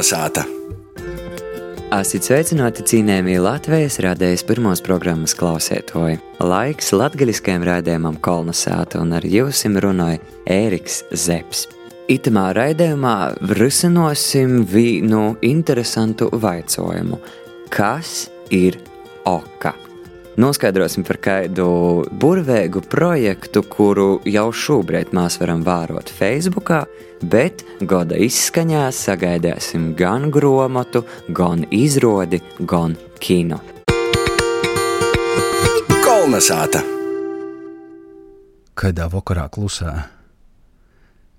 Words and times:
Kolnesāta! 0.00 0.46
Esat 1.92 2.24
sveicināti 2.24 2.86
cienījamie 2.88 3.34
Latvijas 3.44 3.98
rādējas 4.00 4.46
pirmās 4.48 4.80
programmas 4.80 5.34
klausētoji. 5.36 6.16
Laiks 6.40 6.88
latgaļiskajam 6.96 7.66
raidījumam 7.68 8.16
Kolnesāta 8.24 9.02
un 9.04 9.12
ar 9.18 9.26
jums 9.28 9.60
runāja 9.84 10.22
Ēriks 10.48 11.02
Zepsi. 11.12 11.68
Itamā 12.16 12.46
raidījumā 12.56 13.14
risināsim 13.60 14.62
vienu 14.64 15.34
interesantu 15.44 16.32
jautājumu. 16.32 17.20
Kas 17.68 18.30
ir 18.48 18.80
oka? 19.28 19.76
Noskaidrosim 20.40 21.04
par 21.04 21.18
kādu 21.20 21.64
burvīgu 22.16 22.80
projektu, 22.88 23.60
kuru 23.60 24.22
jau 24.24 24.46
šobrīd 24.56 25.10
mēs 25.12 25.34
varam 25.40 25.60
vērot 25.66 26.08
Facebook, 26.16 26.70
bet 27.20 27.60
gada 27.84 28.16
izskaņā 28.16 28.86
sagaidāsim 28.96 29.90
gan 29.98 30.30
grāmatu, 30.32 31.02
gan 31.36 31.66
izrādi, 31.68 32.40
gan 32.64 32.94
kino. 33.20 33.58
Kolnesāta! 36.06 36.80
Kādā 38.80 39.10
vakarā 39.12 39.44
klusā, 39.52 39.92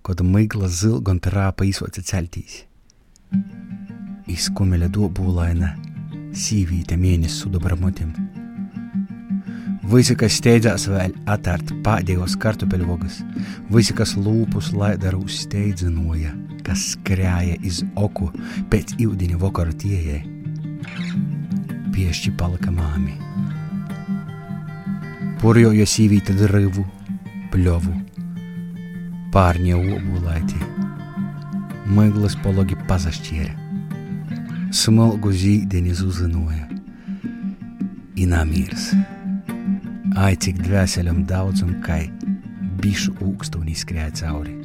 kad 0.05 0.21
migla 0.21 0.69
zilga 0.69 1.15
un 1.15 1.23
trāpa 1.25 1.65
izsoca 1.65 2.05
celtīs. 2.05 2.67
Izkumeļa 4.29 4.91
dobūlaina, 4.93 5.73
sīvīte 6.37 7.01
mēnesis 7.01 7.47
sudabramotim. 7.47 8.13
Visi, 9.91 10.15
kas 10.15 10.37
steidzās 10.39 10.85
vēl 10.87 11.11
atvērt 11.27 11.73
pēdējos 11.83 12.37
kartupeļvogus, 12.39 13.17
visi, 13.73 13.91
kas 13.97 14.13
lūpus 14.15 14.69
laidaru 14.71 15.25
steidzinoja, 15.27 16.31
kas 16.63 16.93
skrēja 16.93 17.57
iz 17.67 17.81
oku 17.99 18.29
pēc 18.71 18.95
ūdeņa 19.03 19.41
vakaru 19.41 19.75
tiejai, 19.83 20.21
piešķi 21.91 22.33
palika 22.39 22.71
māmi. 22.71 23.17
Purjoja 25.43 25.83
sīvīta 25.83 26.39
drivu, 26.39 26.87
pļovu, 27.51 27.99
pārņa 29.35 29.85
obulaiti, 29.99 30.65
miglas 31.91 32.39
pologi 32.39 32.79
pazašķiera, 32.87 33.57
smilgu 34.71 35.35
zīdeni 35.35 35.99
zuzinoja, 35.99 36.69
inamīrs. 38.15 38.93
Ai, 40.19 40.35
cik 40.35 40.57
dvēseļam 40.65 41.21
daudz 41.29 41.61
un 41.63 41.77
kai 41.85 42.09
bišu 42.83 43.13
ūkstūnī 43.23 43.77
skrieja 43.79 44.11
cauri. 44.19 44.60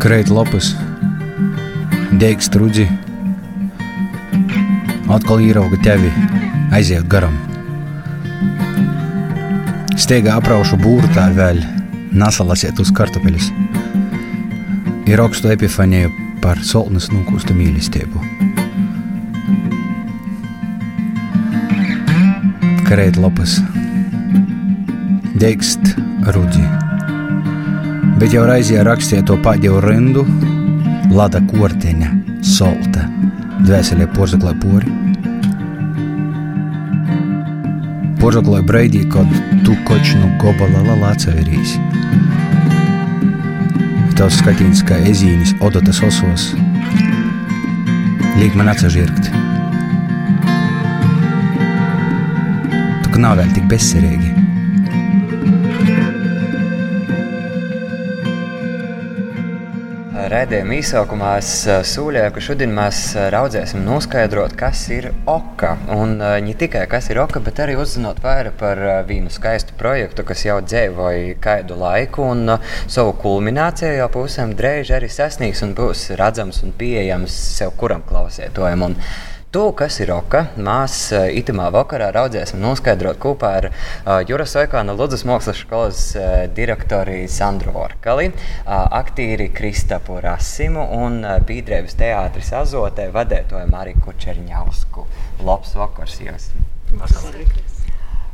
Kreit 0.00 0.30
lapas, 0.32 0.70
deigs 2.16 2.46
strudzi, 2.48 2.86
atkal 5.12 5.42
ierauga 5.44 5.76
tevi, 5.84 6.08
aiziet 6.72 7.04
garam. 7.12 7.36
Steigā 10.00 10.38
apraušu 10.40 10.80
būrtā 10.80 11.26
vēl, 11.36 11.60
nasalasiet 12.16 12.80
uz 12.80 12.94
kartupeļus. 12.96 13.52
Ir 15.12 15.20
augstu 15.20 15.52
epifanēju 15.52 16.16
par 16.40 16.64
solnas 16.64 17.12
nūkūstu 17.12 17.60
mīlestību. 17.60 18.24
Kreit 22.88 23.20
lapas, 23.20 23.60
deigst 25.36 25.98
rudzi 26.32 26.79
bet 28.20 28.34
jau 28.36 28.42
raizījā 28.44 28.82
rakstīja 28.84 29.24
to 29.24 29.36
pēdējo 29.40 29.78
rindu, 29.80 30.26
lada 31.16 31.40
korteņa, 31.48 32.10
solta, 32.44 33.06
dvēselē 33.64 34.08
porzaklē 34.12 34.52
pori. 34.60 34.92
Porzaklē 38.20 38.60
breidī, 38.68 39.06
kad 39.08 39.30
tu 39.64 39.76
kočnu 39.88 40.34
gobala 40.42 40.82
lalāca 40.90 41.32
verīs. 41.32 41.78
Tavs 44.20 44.42
skatīns 44.42 44.84
kā 44.84 45.00
ezīnis 45.08 45.54
odotas 45.64 46.02
osos, 46.04 46.50
liek 48.36 48.52
man 48.60 48.68
atsažirkt. 48.74 49.32
Tu 53.08 53.24
nav 53.24 53.40
vēl 53.40 53.56
tik 53.56 53.64
bezcerīgi. 53.72 54.49
Rēdījuma 60.30 60.76
īsākumā 60.78 61.30
es 61.40 61.48
sūļēju, 61.90 62.30
ka 62.36 62.42
šodien 62.46 62.70
mēs 62.70 62.98
raudzēsim 63.34 63.80
noskaidrot, 63.82 64.52
kas 64.54 64.84
ir 64.94 65.08
oka. 65.26 65.72
Un 65.90 66.12
ne 66.22 66.52
tikai 66.54 66.84
kas 66.92 67.08
ir 67.10 67.18
oka, 67.18 67.42
bet 67.42 67.58
arī 67.64 67.74
uzzinot 67.74 68.20
vairāk 68.22 68.54
par 68.60 68.78
vienu 69.08 69.32
skaistu 69.34 69.74
projektu, 69.80 70.22
kas 70.28 70.44
jau 70.46 70.60
dzīvoja 70.62 71.34
kādu 71.42 71.80
laiku 71.80 72.28
un 72.30 72.54
savu 72.86 73.16
kulmināciju 73.24 73.96
jau 73.96 74.06
pusēm 74.20 74.54
drēž 74.54 74.94
arī 75.00 75.10
sasniegs 75.10 75.64
un 75.66 75.74
būs 75.74 76.12
redzams 76.22 76.62
un 76.62 76.78
pieejams 76.78 77.34
sev 77.58 77.74
kuram 77.82 78.06
klausētojam. 78.06 78.86
Un 78.86 78.96
To, 79.50 79.72
kas 79.74 79.96
ir 79.98 80.12
oka, 80.14 80.44
mēs 80.62 81.08
itamā 81.10 81.72
vakarā 81.74 82.12
raudzēsim 82.14 82.60
noskaidrot 82.62 83.16
kopā 83.18 83.48
ar 83.58 83.64
uh, 83.66 84.20
Juras 84.22 84.52
Oikāna 84.60 84.92
Ludus 84.94 85.24
mākslas 85.26 85.58
skolas 85.58 86.02
uh, 86.14 86.44
direktori 86.54 87.24
Sandru 87.26 87.72
Orkali, 87.82 88.28
uh, 88.30 88.84
aktīri 88.94 89.48
Kristapu 89.50 90.20
Rasimu 90.22 90.84
un 90.94 91.16
uh, 91.24 91.32
Bīdrēvas 91.48 91.98
teātris 91.98 92.52
Azotē 92.54 93.08
vadētoju 93.10 93.66
Mariju 93.72 94.04
Kučerņausku. 94.04 95.02
Labs 95.42 95.74
vakars 95.80 96.14
jums! 96.22 96.46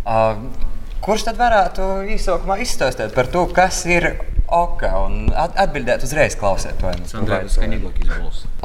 Uh, 0.05 0.43
kurš 1.01 1.25
tad 1.31 1.41
varētu 1.41 1.87
īsākumā 2.13 2.59
izstāstīt 2.67 3.17
par 3.17 3.31
to, 3.33 3.47
kas 3.57 3.79
ir 3.89 4.19
oka 4.53 4.93
un 5.07 5.33
atbildēt 5.33 6.05
uzreiz 6.05 6.37
klausētājiem? 6.37 7.09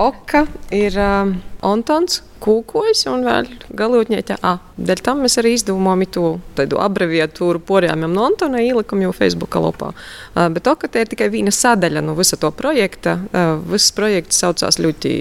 Oka 0.10 0.44
ir 0.76 1.00
um, 1.00 1.34
Antons 1.72 2.20
kūkojas 2.42 3.06
un 3.12 3.24
vēl 3.26 3.48
galotņēķa 3.78 4.38
A. 4.46 4.56
Dēļ 4.82 5.02
tam 5.06 5.22
mēs 5.26 5.38
arī 5.42 5.54
izdomājam 5.56 6.04
to 6.16 6.26
tādu 6.58 6.80
abreviatūru 6.82 7.62
porjām 7.66 8.06
no 8.10 8.26
Antona 8.26 8.62
ielikam 8.64 9.04
jau 9.04 9.14
Facebook 9.16 9.56
lapā. 9.62 9.92
Uh, 9.94 10.48
bet 10.54 10.66
to, 10.66 10.76
ka 10.80 10.90
te 10.92 11.04
ir 11.04 11.12
tikai 11.12 11.30
viena 11.34 11.54
sadaļa 11.54 12.04
no 12.06 12.16
visa 12.18 12.40
to 12.42 12.52
projekta, 12.56 13.18
uh, 13.30 13.56
viss 13.72 13.94
projekts 13.96 14.42
saucās 14.42 14.80
ļoti 14.82 15.14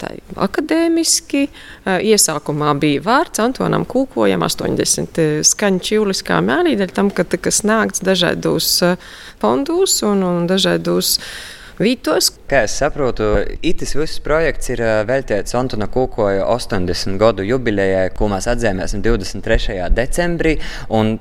tā, 0.00 0.12
akadēmiski. 0.48 1.46
Uh, 1.48 1.98
iesākumā 2.12 2.74
bija 2.82 3.04
vārds 3.06 3.42
Antonam 3.44 3.86
Kūkojam 3.88 4.46
80 4.46 5.46
skaņu 5.46 5.84
čiuliskā 5.90 6.40
mēlī, 6.44 6.76
dēļ 6.80 6.96
tam, 6.96 7.12
ka 7.14 7.26
tika 7.28 7.54
sniegts 7.54 8.02
dažādos 8.06 8.72
fondus 9.42 10.00
un, 10.06 10.24
un 10.26 10.50
dažādos 10.50 11.16
vītos. 11.80 12.30
Kā 12.48 12.62
es 12.66 12.76
saprotu, 12.78 13.26
itis 13.66 13.94
viss 13.96 14.20
projekts 14.22 14.70
ir 14.72 14.82
veltīts 15.08 15.56
Antona 15.58 15.88
Kūkoja 15.92 16.46
80 16.52 17.18
gadu 17.20 17.46
jubilejai, 17.46 18.08
ko 18.16 18.28
mēs 18.32 18.48
atzīmēsim 18.50 19.02
23. 19.04 19.78
decembrī. 19.96 20.56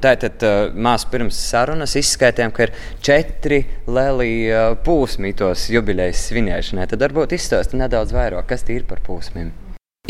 Tātad 0.05 0.45
mēs 0.75 1.07
pirms 1.11 1.39
sarunas 1.51 1.95
izskaidrojām, 1.99 2.53
ka 2.55 2.67
ir 2.67 2.75
četri 3.05 3.61
lieli 3.87 4.31
pūsmi 4.85 5.33
tos 5.37 5.67
jubilejas 5.73 6.27
svinēšanai. 6.29 6.87
Tad 6.91 7.07
varbūt 7.07 7.35
izstāsti 7.37 7.79
nedaudz 7.81 8.15
vairāk, 8.15 8.47
kas 8.51 8.65
tie 8.67 8.79
ir 8.79 8.87
par 8.89 9.03
pūsmiem. 9.05 9.51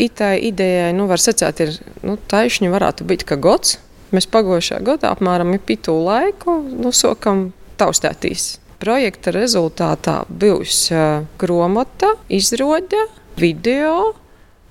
Itā 0.02 0.34
idejai, 0.36 0.92
nu, 0.92 1.06
var 1.08 1.22
secēt, 1.22 1.62
ir 1.64 1.78
nu, 2.04 2.18
taisni 2.28 2.68
varētu 2.68 3.06
būt 3.08 3.24
kā 3.28 3.40
gods. 3.40 3.78
Mēs 4.12 4.28
pagājušajā 4.30 4.84
gadā 4.86 5.10
apmēram 5.16 5.56
pitu 5.66 5.96
laiku 6.04 6.60
nosokam 6.84 7.48
taustētīs 7.80 8.54
projekta 8.82 9.32
rezultātā 9.34 10.20
būs 10.28 10.86
grāmata, 11.40 12.14
izrāde, 12.28 13.06
video, 13.40 14.14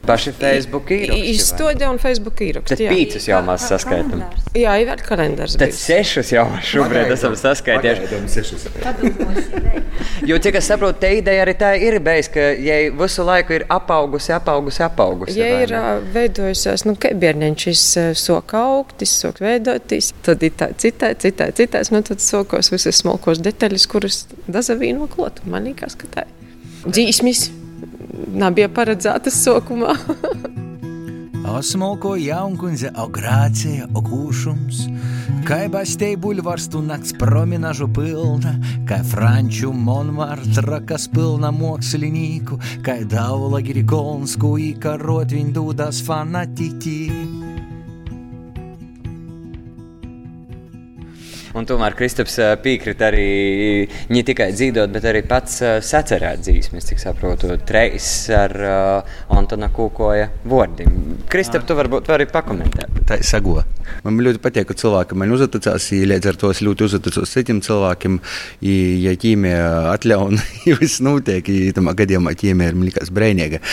Paši 0.06 0.32
Facebook 0.38 0.92
īraksti. 0.94 1.32
Izstoģē 1.34 1.88
un 1.90 2.00
Facebook 2.02 2.42
īraksti. 2.46 2.76
Tad 2.78 2.94
pīcis 2.94 3.26
jau 3.30 3.40
mēs 3.46 3.66
saskaitām. 3.72 4.22
Jā, 4.56 4.76
ir 4.82 4.90
vēl 4.92 5.02
kalendārs. 5.06 5.56
Tad 5.60 5.74
sešus 5.76 6.30
jau 6.36 6.46
šobrīd 6.70 7.14
esam 7.16 7.34
saskaitījuši. 7.40 8.04
Jo, 10.30 10.38
cik 10.42 10.60
es 10.60 10.70
saprotu, 10.70 11.00
te 11.02 11.10
ideja 11.18 11.44
arī 11.46 11.56
tā 11.60 11.72
ir 11.82 11.98
bijusi, 12.04 12.32
ka 12.36 12.46
ja 12.62 12.78
visu 13.00 13.26
laiku 13.26 13.58
ir 13.58 13.66
apaugusi, 13.72 14.32
apaugusi, 14.36 14.84
apaugusi. 14.86 15.36
Ja 15.40 15.50
ir 15.64 15.74
veidojusies, 16.14 16.86
nu, 16.88 16.96
ka 17.00 17.12
bērniņš 17.26 17.84
sok 18.22 18.56
augtis, 18.60 19.16
sok 19.24 19.42
veidoties, 19.44 20.14
tad 20.26 20.46
ir 20.46 20.56
tā 20.60 20.70
citai, 20.78 21.14
citai, 21.20 21.52
citai, 21.58 21.84
nu, 21.96 22.04
tad 22.06 22.24
sokos 22.24 22.72
visas 22.74 23.02
smalkos 23.02 23.44
detaļas, 23.46 23.90
kuras 23.92 24.24
dazavīno 24.48 25.10
klotu. 25.12 25.46
Man 25.52 25.68
liekas, 25.70 25.98
ka 26.00 26.12
tā 26.14 26.26
ir. 26.28 26.34
Dzīsmis 26.86 27.48
nebija 28.36 28.70
paredzētas 28.72 29.42
sokumā. 29.46 29.96
O 31.46 31.60
smolko 31.62 32.16
jaunkundze, 32.18 32.90
o 32.98 33.04
grācija, 33.14 33.86
o 33.94 34.02
kūšums, 34.02 34.80
kai 35.46 35.68
bastei 35.70 36.16
bulvars 36.18 36.66
tu 36.74 36.82
nakts 36.82 37.14
promenažu 37.22 37.86
pilna, 37.94 38.56
kai 38.90 39.04
Frančių 39.06 39.70
Monmartra, 39.78 40.82
kas 40.90 41.06
pilna 41.14 41.54
mokslinykų, 41.54 42.58
kai 42.88 43.04
Daula 43.06 43.62
Grigonskų 43.62 44.56
į 44.66 44.72
karot 44.82 45.38
vindūdas 45.38 46.02
fanatiki. 46.08 46.98
Un 51.56 51.64
tomēr 51.64 51.94
Kristaps 51.96 52.34
ā, 52.44 52.50
piekrita 52.60 53.08
arī 53.08 53.86
ne 54.12 54.24
tikai 54.28 54.50
dzīvot, 54.52 54.92
bet 54.92 55.06
arī 55.08 55.22
pats 55.28 55.62
ā, 55.64 55.78
sacerēt 55.80 56.42
dzīsmes, 56.44 56.84
cik 56.90 57.00
saprotu, 57.00 57.54
treis 57.64 58.10
ar 58.36 58.56
uh, 58.60 59.14
Antona 59.32 59.70
Kūkoja 59.72 60.28
vārdiem. 60.52 60.98
Kristap, 61.32 61.64
tu 61.64 61.78
varbūt 61.80 62.12
vari 62.12 62.28
pakomentēt. 62.28 63.00
Tā 63.08 63.22
ir 63.22 63.28
sago. 63.28 63.62
Man 64.04 64.20
ļoti 64.26 64.42
patīk, 64.44 64.68
ka 64.68 64.76
cilvēki 64.82 65.16
man 65.16 65.32
uzticas, 65.32 65.88
ja 65.96 66.10
līdz 66.12 66.34
ar 66.34 66.40
to 66.42 66.52
es 66.52 66.60
ļoti 66.66 66.90
uzticos 66.90 67.32
citiem 67.38 67.64
cilvēkiem. 67.64 68.20
Ja 69.06 69.16
ķīmija 69.24 69.72
atļauj, 69.94 70.42
ja 70.68 70.76
viss 70.82 71.00
notiek, 71.06 71.54
tad 71.78 71.90
gadījumā 72.04 72.36
ķīmija 72.36 72.74
ir 72.74 72.84
likās 72.84 73.14
brīvīga. 73.16 73.64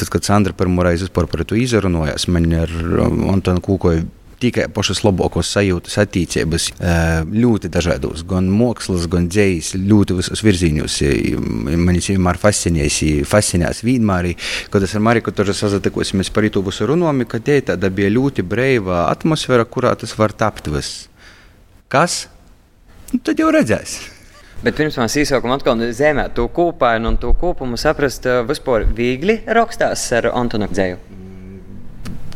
Tad, 0.00 0.08
kad 0.16 0.32
Sandra 0.32 0.56
pirmo 0.56 0.88
reizi 0.88 1.10
vispār 1.10 1.28
par 1.28 1.44
to 1.44 1.60
izrunājās, 1.60 2.24
man 2.32 2.48
ar 2.64 2.72
Antonu 3.36 3.60
Kūkoju 3.68 4.08
tikai 4.42 4.66
pašas 4.74 5.02
labākās 5.06 5.52
sajūtas, 5.56 5.98
attīstības, 6.02 6.68
ļoti 7.32 7.70
dažādos, 7.72 8.24
gan 8.28 8.50
mākslas, 8.52 9.08
gan 9.12 9.28
dzējas, 9.30 9.74
ļoti 9.78 10.18
visos 10.18 10.44
virzienos. 10.44 10.98
Man 11.38 12.00
vienmēr 12.02 12.40
fascinējas, 12.42 13.00
fascinējas 13.30 13.84
vienmēr, 13.86 14.32
kad 14.72 14.86
es 14.86 14.96
ar 14.98 15.04
Mariku 15.06 15.34
tur 15.34 15.52
sazatikosimies 15.54 16.32
par 16.34 16.48
to 16.52 16.64
visu 16.66 16.88
runājumu, 16.90 17.28
ka 17.30 17.42
te 17.44 17.60
tāda 17.72 17.90
bija 17.94 18.12
ļoti 18.12 18.44
brīva 18.46 19.06
atmosfēra, 19.12 19.68
kurā 19.68 19.94
tas 19.98 20.16
var 20.18 20.34
tapt 20.34 20.70
viss. 20.72 21.06
Kas? 21.92 22.26
Nu, 23.12 23.20
tad 23.20 23.40
jau 23.40 23.50
redzēs. 23.52 23.98
Bet 24.62 24.76
pirms 24.78 24.94
mēs 24.96 25.16
īsākam 25.18 25.50
atkal 25.56 25.80
zemē 25.90 26.28
to 26.36 26.46
kūpainu 26.54 27.10
un 27.10 27.16
to 27.20 27.32
kopumu 27.34 27.76
saprast, 27.80 28.28
ā, 28.30 28.44
vispār 28.46 28.86
viegli 28.96 29.40
rakstās 29.58 30.04
ar 30.14 30.30
Antona 30.38 30.68
dzēju. 30.70 31.11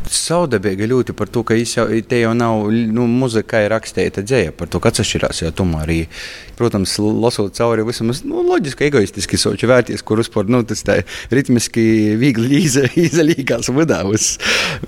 Saudabīgi 0.06 0.86
ļoti 0.90 1.14
par 1.16 1.30
to, 1.32 1.42
ka 1.46 1.56
jau, 1.58 1.86
te 2.08 2.20
jau 2.20 2.32
nav 2.36 2.68
nu, 2.70 3.06
muzika, 3.10 3.60
ir 3.64 3.72
rakstīta 3.74 4.22
dzēja 4.24 4.52
par 4.56 4.70
to, 4.70 4.80
kas 4.82 5.02
atšķirās. 5.02 5.42
Jā, 5.42 5.52
tomēr 5.56 5.84
arī, 5.86 5.98
protams, 6.58 6.96
lasot 7.00 7.56
cauri 7.58 7.84
visam, 7.86 8.12
nu, 8.28 8.44
loģiski, 8.46 8.86
egoistiski 8.88 9.40
soču 9.40 9.70
vērties, 9.70 10.04
kur 10.06 10.22
vispār, 10.22 10.48
nu, 10.52 10.62
tas 10.68 10.84
tā 10.86 11.00
ritmiski, 11.34 12.16
viegli 12.20 12.60
iza, 12.68 12.86
izalīgās 12.94 13.70
vidavus. 13.74 14.32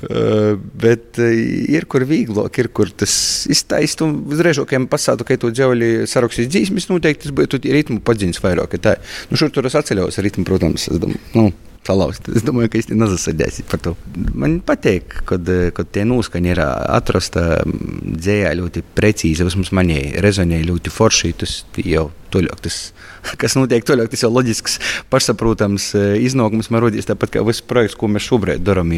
Uh, 0.09 0.55
bet 0.79 1.19
ir 1.19 1.89
kur 1.91 2.07
vieglāk, 2.09 2.63
ir 2.63 2.71
kur 2.75 2.93
tas 2.95 3.13
iztaist, 3.51 4.03
un 4.07 4.21
uzreižokiem 4.31 4.89
pasātu, 4.91 5.27
ka 5.27 5.39
tu 5.41 5.53
dzēvli 5.55 6.09
sarakstīs 6.11 6.51
dzīsmis, 6.53 6.91
noteikti 6.93 7.29
tas 7.29 7.35
būtu 7.35 7.63
ritmu 7.67 8.03
padziņas 8.07 8.43
vairāk. 8.45 8.77
ka 8.77 8.85
Tā, 8.89 8.99
nu, 9.31 9.39
šur 9.41 9.51
tur 9.55 9.67
es 9.67 9.75
atceļos 9.79 10.21
ritmu, 10.23 10.47
protams, 10.47 10.87
es 10.93 11.01
domāju, 11.03 11.25
nu, 11.35 11.51
salauzt. 11.89 12.29
Es 12.37 12.45
domāju, 12.47 12.71
ka 12.73 12.81
īstenībā 12.81 13.07
nezasadēsiet 13.07 13.69
par 13.71 13.83
to. 13.85 13.95
Man 14.37 14.59
patīk, 14.67 15.21
kad, 15.29 15.49
kad 15.77 15.91
tie 15.95 16.05
noskaņi 16.09 16.53
ir 16.53 16.63
atrasta 16.63 17.63
dzējā 17.65 18.55
ļoti 18.61 18.85
precīzi. 18.97 19.47
Vismaz 19.49 19.73
manī 19.77 20.01
rezonē 20.23 20.61
ļoti 20.67 20.93
forši. 20.93 21.35
Tas 21.41 21.55
jau 21.85 22.09
toļāk, 22.35 22.61
tas, 22.65 22.79
kas 23.41 23.57
notiek 23.59 23.87
toļāk, 23.89 24.11
tas 24.13 24.25
jau 24.25 24.31
loģisks, 24.33 24.79
pašsaprotams 25.13 25.91
iznākums 26.25 26.71
man 26.75 26.85
rodīs 26.85 27.09
tāpat 27.09 27.37
kā 27.37 27.45
viss 27.47 27.65
projekts, 27.65 27.97
ko 27.99 28.11
mēs 28.13 28.29
šobrīd 28.29 28.65
darām. 28.67 28.93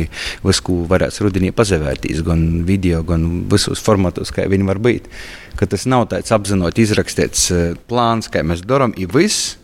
Visu, 0.44 0.64
ko 0.66 0.80
varēs 0.90 1.20
rudenī 1.24 1.52
pazavērtīs, 1.54 2.24
gan 2.26 2.64
video, 2.68 3.04
gan 3.06 3.26
visos 3.50 3.82
formatos, 3.84 4.32
kā 4.34 4.46
viņi 4.50 4.68
var 4.68 4.82
būt. 4.82 5.08
Ka 5.58 5.68
tas 5.70 5.86
nav 5.90 6.08
tāds 6.12 6.32
apzināti 6.34 6.86
izrakstīts 6.86 7.50
plāns, 7.90 8.30
kā 8.32 8.44
mēs 8.46 8.64
darām, 8.66 8.94
ir 8.98 9.10
viss. 9.14 9.59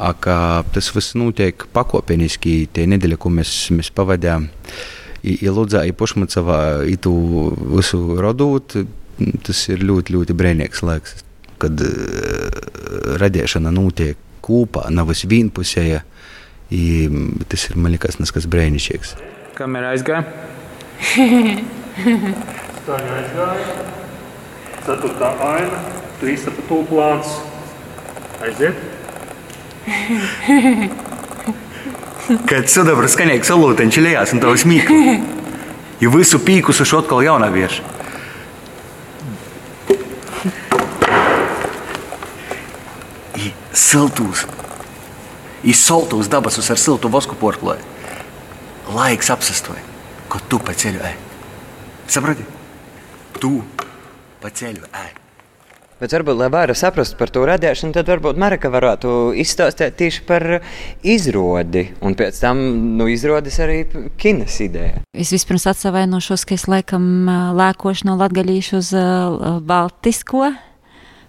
A, 0.00 0.12
ka 0.16 0.64
tas 0.72 0.88
viss 0.94 1.16
notiek 1.18 1.66
pakāpeniski. 1.74 2.66
Tie 2.72 2.86
nedēļa, 2.88 3.18
ko 3.20 3.32
mēs, 3.34 3.52
mēs 3.76 3.92
pavadījām, 3.94 4.48
ir 5.28 5.52
Lūdzā, 5.52 5.84
ir 5.86 5.96
Pušmacavā, 5.98 6.60
ir 6.88 6.98
tu 7.02 7.12
visu 7.76 8.16
radot. 8.22 8.78
Tas 9.46 9.60
ir 9.70 9.84
ļoti, 9.84 10.16
ļoti 10.16 10.34
brīnīgs 10.34 10.80
laiks, 10.82 11.20
kad 11.62 11.82
uh, 11.84 11.92
radīšana 13.20 13.70
notiek 13.74 14.18
kopā, 14.42 14.88
nav 14.90 15.12
vis 15.12 15.26
vienpusēja. 15.28 16.00
Tas 17.52 17.68
ir, 17.68 17.76
man 17.76 17.92
liekas, 17.92 18.16
neskas 18.18 18.48
brīnišķīgs. 18.50 19.12
Kamera 19.58 19.92
aizgāja. 19.92 20.24
Staļa 22.82 23.18
aizgāja. 23.18 23.76
Ceturtā 24.82 25.30
aina. 25.52 25.84
Trīs 26.22 26.48
ap 26.48 26.58
to 26.70 26.80
plāns. 26.88 27.36
Aiziet. 28.42 29.01
Kad 32.48 32.68
sudraba 32.70 33.08
skanēja 33.10 33.44
salūteņš 33.50 33.98
lejās 34.02 34.32
un 34.34 34.42
tavs 34.42 34.64
mīklu. 34.68 34.98
Ja 36.02 36.10
visu 36.10 36.38
pīkus 36.42 36.80
uz 36.82 36.92
atkal 36.98 37.22
jaunā 37.26 37.48
vierša. 37.54 37.82
I 43.38 43.52
siltūs, 43.74 44.46
i 45.66 45.74
saltūs 45.78 46.30
dabasus 46.30 46.70
ar 46.74 46.78
siltu 46.80 47.10
vosku 47.12 47.38
porkloju. 47.38 47.82
Laiks 48.92 49.30
apsastoja, 49.34 49.82
ko 50.28 50.42
tu 50.50 50.58
pa 50.62 50.74
ceļu 50.76 51.00
ej. 51.06 51.16
Saprati? 52.10 52.46
Tu 53.38 53.56
pa 54.42 54.50
ceļu 54.50 54.82
ej. 54.90 55.21
Bet 56.02 56.10
varbūt, 56.16 56.34
lai 56.34 56.48
vairāk 56.50 56.74
saprastu 56.74 57.14
par 57.14 57.30
to 57.30 57.44
radīšanu, 57.46 57.94
tad 57.94 58.08
varbūt 58.10 58.38
Marika 58.42 58.66
varētu 58.74 59.30
izstāstīt 59.38 59.94
tieši 60.00 60.24
par 60.26 60.42
izrādi. 61.06 61.84
Un 62.02 62.16
pēc 62.18 62.40
tam 62.42 62.58
nu, 62.98 63.06
izrādes 63.06 63.60
arī 63.62 63.84
kinas 64.18 64.56
ideja. 64.64 65.04
Es 65.14 65.30
vispirms 65.30 65.68
atvainošos, 65.70 66.42
ka 66.42 66.56
es 66.58 66.66
laikam 66.66 67.30
lēkošu 67.54 68.08
no 68.10 68.16
latgaļīšu 68.18 68.80
uz 68.80 68.90
baltisko, 69.68 70.50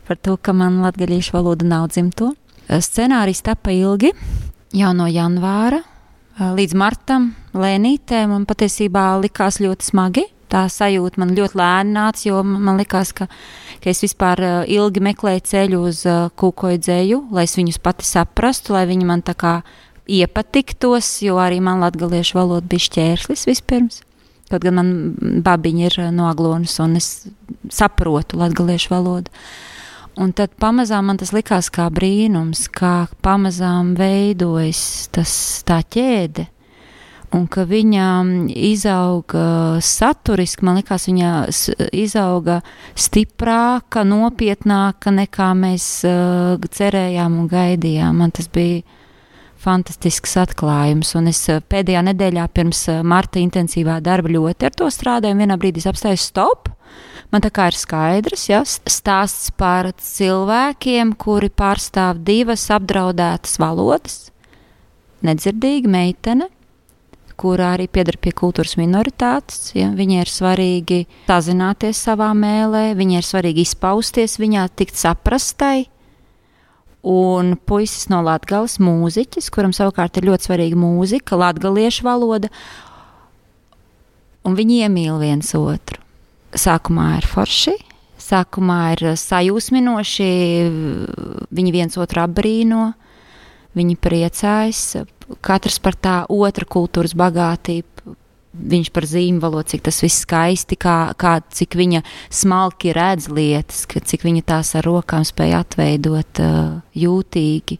par 0.09 0.21
to, 0.25 0.39
ka 0.41 0.57
man 0.57 0.81
latgaļīšu 0.87 1.37
valoda 1.37 1.69
nav 1.69 1.91
dzimto. 1.93 2.31
Ā, 2.65 2.81
Scenārijs 2.81 3.45
tapa 3.45 3.75
ilgi, 3.77 4.09
jau 4.73 4.93
no 4.97 5.05
janvāra 5.05 5.83
līdz 6.41 6.73
martam, 6.81 7.35
lēnītē. 7.53 8.25
Man 8.31 8.49
patiesībā 8.49 9.11
likās 9.21 9.61
ļoti 9.61 9.93
smagi. 9.93 10.25
Tā 10.53 10.67
sajūta 10.69 11.17
man 11.17 11.33
ļoti 11.33 11.57
lēni 11.57 11.95
nāca, 11.95 12.27
jo 12.27 12.43
man 12.45 12.77
likās, 12.77 13.09
ka, 13.17 13.25
ka 13.81 13.89
es 13.89 14.03
vispār 14.05 14.41
ilgi 14.69 15.01
meklēju 15.01 15.41
ceļu 15.49 15.79
uz 15.89 16.03
ā, 16.05 16.17
kūkoju 16.37 16.81
dzēju, 16.83 17.19
lai 17.33 17.47
es 17.47 17.57
viņus 17.57 17.81
pati 17.81 18.05
saprastu, 18.05 18.75
lai 18.75 18.85
viņi 18.91 19.09
man 19.09 19.25
tā 19.25 19.33
kā 19.33 19.55
iepatiktos, 20.05 21.09
jo 21.25 21.39
arī 21.41 21.57
man 21.63 21.81
latviešu 21.81 22.37
valoda 22.37 22.69
bija 22.69 22.85
šķērslis 22.85 23.47
vispirms. 23.49 24.03
Kaut 24.51 24.61
gan 24.61 24.77
man 24.77 24.89
babiņa 25.41 25.85
ir 25.87 25.99
no 26.13 26.27
Aglonas, 26.29 26.75
un 26.83 26.99
es 26.99 27.07
saprotu 27.73 28.37
latviešu 28.37 28.93
valodu. 28.93 29.33
Un 30.21 30.29
tad 30.37 30.53
pamazām 30.61 31.07
man 31.09 31.17
tas 31.17 31.33
likās 31.33 31.71
kā 31.73 31.87
brīnums, 31.89 32.67
kā 32.69 33.07
pamazām 33.25 33.95
veidojas 33.97 35.07
tas 35.15 35.33
tā 35.65 35.81
ķēde. 35.81 36.51
Un 37.33 37.47
ka 37.49 37.63
viņa 37.65 38.07
izauga 38.53 39.45
saturiski, 39.81 40.65
man 40.67 40.77
liekas, 40.77 41.07
viņa 41.09 41.31
izauga 41.97 42.59
stiprāka, 42.93 44.03
nopietnāka 44.05 45.13
nekā 45.13 45.47
mēs 45.57 45.87
uh, 46.05 46.67
cerējām 46.77 47.39
un 47.41 47.47
gaidījām. 47.49 48.21
Man 48.21 48.35
tas 48.37 48.51
bija 48.53 48.83
fantastisks 49.63 50.35
atklājums. 50.41 51.13
Un 51.19 51.31
es 51.31 51.41
eh, 51.51 51.61
pēdējā 51.61 52.03
nedēļā 52.09 52.47
pirms 52.55 52.85
eh, 52.91 53.01
marta 53.07 53.41
intensīvā 53.41 53.99
darba 54.03 54.31
ļoti 54.33 54.67
ar 54.67 54.77
to 54.77 54.89
strādāju. 54.91 55.35
un 55.35 55.43
Vienā 55.45 55.59
brīdī 55.59 55.83
es 55.83 55.89
apstāju 55.89 56.21
stop. 56.21 56.71
Man 57.33 57.41
tā 57.41 57.49
kā 57.53 57.69
ir 57.71 57.77
skaidrs, 57.77 58.45
ja 58.51 58.61
stāsts 58.67 59.49
par 59.57 59.89
cilvēkiem, 59.97 61.15
kuri 61.17 61.49
pārstāv 61.49 62.21
divas 62.27 62.67
apdraudētas 62.73 63.57
valodas. 63.61 64.19
Nedzirdīga 65.25 65.89
meitene, 65.89 66.49
kura 67.39 67.73
arī 67.75 67.87
pieder 67.91 68.17
pie 68.21 68.33
kultūras 68.35 68.75
minoritātes. 68.79 69.71
Ja? 69.77 69.89
Viņai 69.95 70.21
ir 70.23 70.31
svarīgi 70.31 70.99
sazināties 71.29 72.01
savā 72.07 72.31
mēlē, 72.37 72.91
viņai 72.99 73.19
ir 73.19 73.27
svarīgi 73.27 73.65
izpausties 73.67 74.39
viņā, 74.41 74.67
tikt 74.77 74.99
saprastai. 74.99 75.87
Un 77.03 77.57
puisis 77.59 78.07
no 78.07 78.21
Latvijas 78.23 78.77
mūziķis, 78.79 79.49
kuram 79.51 79.73
savukārt 79.75 80.15
ir 80.17 80.29
ļoti 80.29 80.47
svarīga 80.47 80.79
mūzika, 80.79 81.35
latviešu 81.35 82.05
valoda, 82.07 82.47
un 84.47 84.55
viņi 84.55 84.85
iemīl 84.85 85.19
viens 85.19 85.51
otru. 85.59 85.99
Sākumā 86.55 87.17
ir 87.17 87.27
forši, 87.27 87.73
sākumā 88.23 88.79
ir 88.93 89.03
sajūsminoši, 89.19 90.29
viņi 91.51 91.75
viens 91.75 91.99
otru 91.99 92.23
apbrīno, 92.23 92.93
viņi 93.77 93.97
priecājas, 94.01 94.81
katrs 95.45 95.79
par 95.83 95.97
tā 95.97 96.17
otra 96.31 96.67
kultūras 96.69 97.15
bagātību. 97.17 98.17
Viņš 98.53 98.91
par 98.93 99.07
zīmolu, 99.09 99.63
cik 99.65 99.81
tas 99.87 99.97
viss 100.03 100.21
skaisti, 100.21 100.77
kā, 100.77 101.15
kā 101.17 101.39
cik 101.41 101.73
viņa 101.73 102.03
smalki 102.29 102.91
redz 102.93 103.25
lietas, 103.33 103.87
cik 103.89 104.27
viņa 104.27 104.43
tās 104.45 104.75
ar 104.77 104.85
rokām 104.85 105.25
spēja 105.25 105.63
atveidot 105.65 106.41
uh, 106.43 106.75
jūtīgi, 106.93 107.79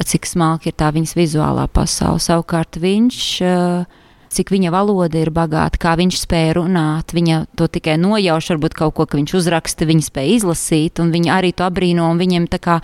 cik 0.00 0.24
smalki 0.24 0.72
ir 0.72 0.78
tā 0.80 0.88
viņas 0.96 1.12
vizuālā 1.18 1.66
pasaule. 1.68 2.24
Savukārt 2.24 2.80
viņš, 2.80 3.20
uh, 3.44 4.00
cik 4.32 4.52
viņa 4.54 4.72
valoda 4.72 5.20
ir 5.20 5.32
bagāta, 5.34 5.80
kā 5.82 5.96
viņš 5.98 6.22
spēja 6.22 6.56
runāt, 6.60 7.12
viņa 7.12 7.44
to 7.58 7.66
tikai 7.68 7.98
nojauš, 8.00 8.52
varbūt 8.54 8.76
kaut 8.78 8.96
ko, 8.96 9.06
ka 9.10 9.18
viņš 9.18 9.34
uzraksta, 9.42 9.88
viņa 9.90 10.06
spēja 10.06 10.36
izlasīt, 10.38 11.02
un 11.02 11.10
viņa 11.12 11.36
arī 11.36 11.52
to 11.52 11.66
abrīno, 11.66 12.08
un 12.08 12.20
viņiem 12.22 12.48
tā 12.48 12.62
kā 12.62 12.80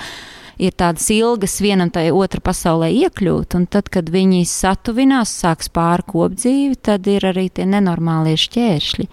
ir 0.58 0.74
tādas 0.76 1.08
ilgas 1.12 1.58
vienam 1.60 1.90
tai 1.92 2.08
otra 2.14 2.40
pasaulē 2.44 2.90
iekļūt, 3.06 3.56
un 3.58 3.66
tad, 3.70 3.90
kad 3.92 4.10
viņi 4.12 4.44
satuvinās, 4.48 5.32
sāks 5.42 5.70
pārkopdzīvi, 5.76 6.78
tad 6.88 7.08
ir 7.10 7.28
arī 7.32 7.48
tie 7.52 7.68
nenormālie 7.68 8.36
šķēršļi. 8.40 9.08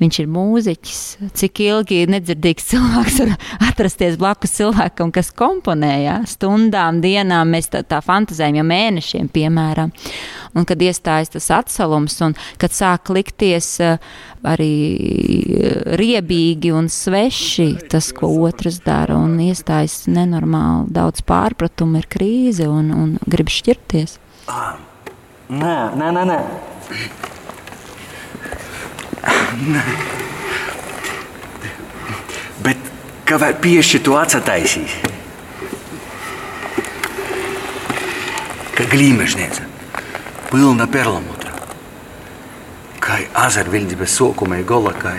Viņš 0.00 0.18
ir 0.24 0.30
mūziķis. 0.34 1.00
Cik 1.38 1.60
ilgi 1.64 2.00
nedzirdīgs 2.10 2.66
cilvēks 2.72 3.20
var 3.22 3.34
atrasties 3.70 4.18
blakus 4.20 4.56
cilvēkam, 4.58 5.12
kas 5.14 5.30
komponē, 5.36 5.94
ja? 6.02 6.16
stundām, 6.28 7.00
dienām, 7.04 7.52
mēs 7.54 7.70
tā, 7.72 7.84
tā 7.86 8.00
fantazējam, 8.04 8.58
jau 8.60 8.66
mēnešiem, 8.70 9.30
piemēram. 9.34 9.92
Un 10.54 10.66
kad 10.66 10.82
iestājas 10.82 11.32
tas 11.34 11.50
atsalums, 11.54 12.16
un 12.22 12.36
kad 12.62 12.74
sāk 12.74 13.10
likties 13.14 13.68
uh, 13.82 13.96
arī 14.46 14.74
riebīgi 15.98 16.72
un 16.74 16.88
sveši 16.92 17.68
tas, 17.90 18.10
ko 18.14 18.30
otrs 18.46 18.80
dara, 18.84 19.16
un 19.18 19.38
iestājas 19.42 20.04
nenormāli 20.10 20.92
daudz 20.94 21.24
pārpratumu, 21.26 22.02
ir 22.02 22.10
krīze 22.10 22.68
un, 22.70 22.90
un 22.94 23.14
grib 23.30 23.50
šķirties. 23.52 24.18
Nē, 25.54 25.76
nē, 25.98 26.10
nē. 26.14 26.26
nē. 26.30 27.43
Bet 32.64 32.78
kamēr 33.28 33.54
pieši 33.62 34.00
to 34.04 34.12
atsataisīs, 34.18 34.92
ka 38.74 38.82
glīmežniece 38.90 39.62
pilna 40.50 40.86
perlamutra, 40.90 41.52
kā 43.02 43.14
azarviļņi 43.44 43.96
bez 44.00 44.10
sokuma 44.18 44.54
ir 44.60 44.66
gola, 44.68 44.92
kā, 44.98 45.12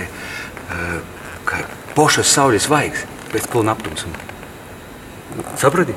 kā 1.47 1.57
pošas 1.95 2.27
saules 2.35 2.65
vaigs 2.71 3.01
pēc 3.31 3.43
pilna 3.51 3.69
aptumsuma. 3.75 4.17
Saprati? 5.59 5.95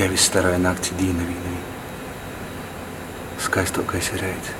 Tevis 0.00 0.22
staroja 0.30 0.60
nakti 0.62 0.96
dīna 0.96 1.24
vīna 1.26 1.49
skaistākais 3.50 4.12
ir 4.14 4.22
redzes, 4.22 4.54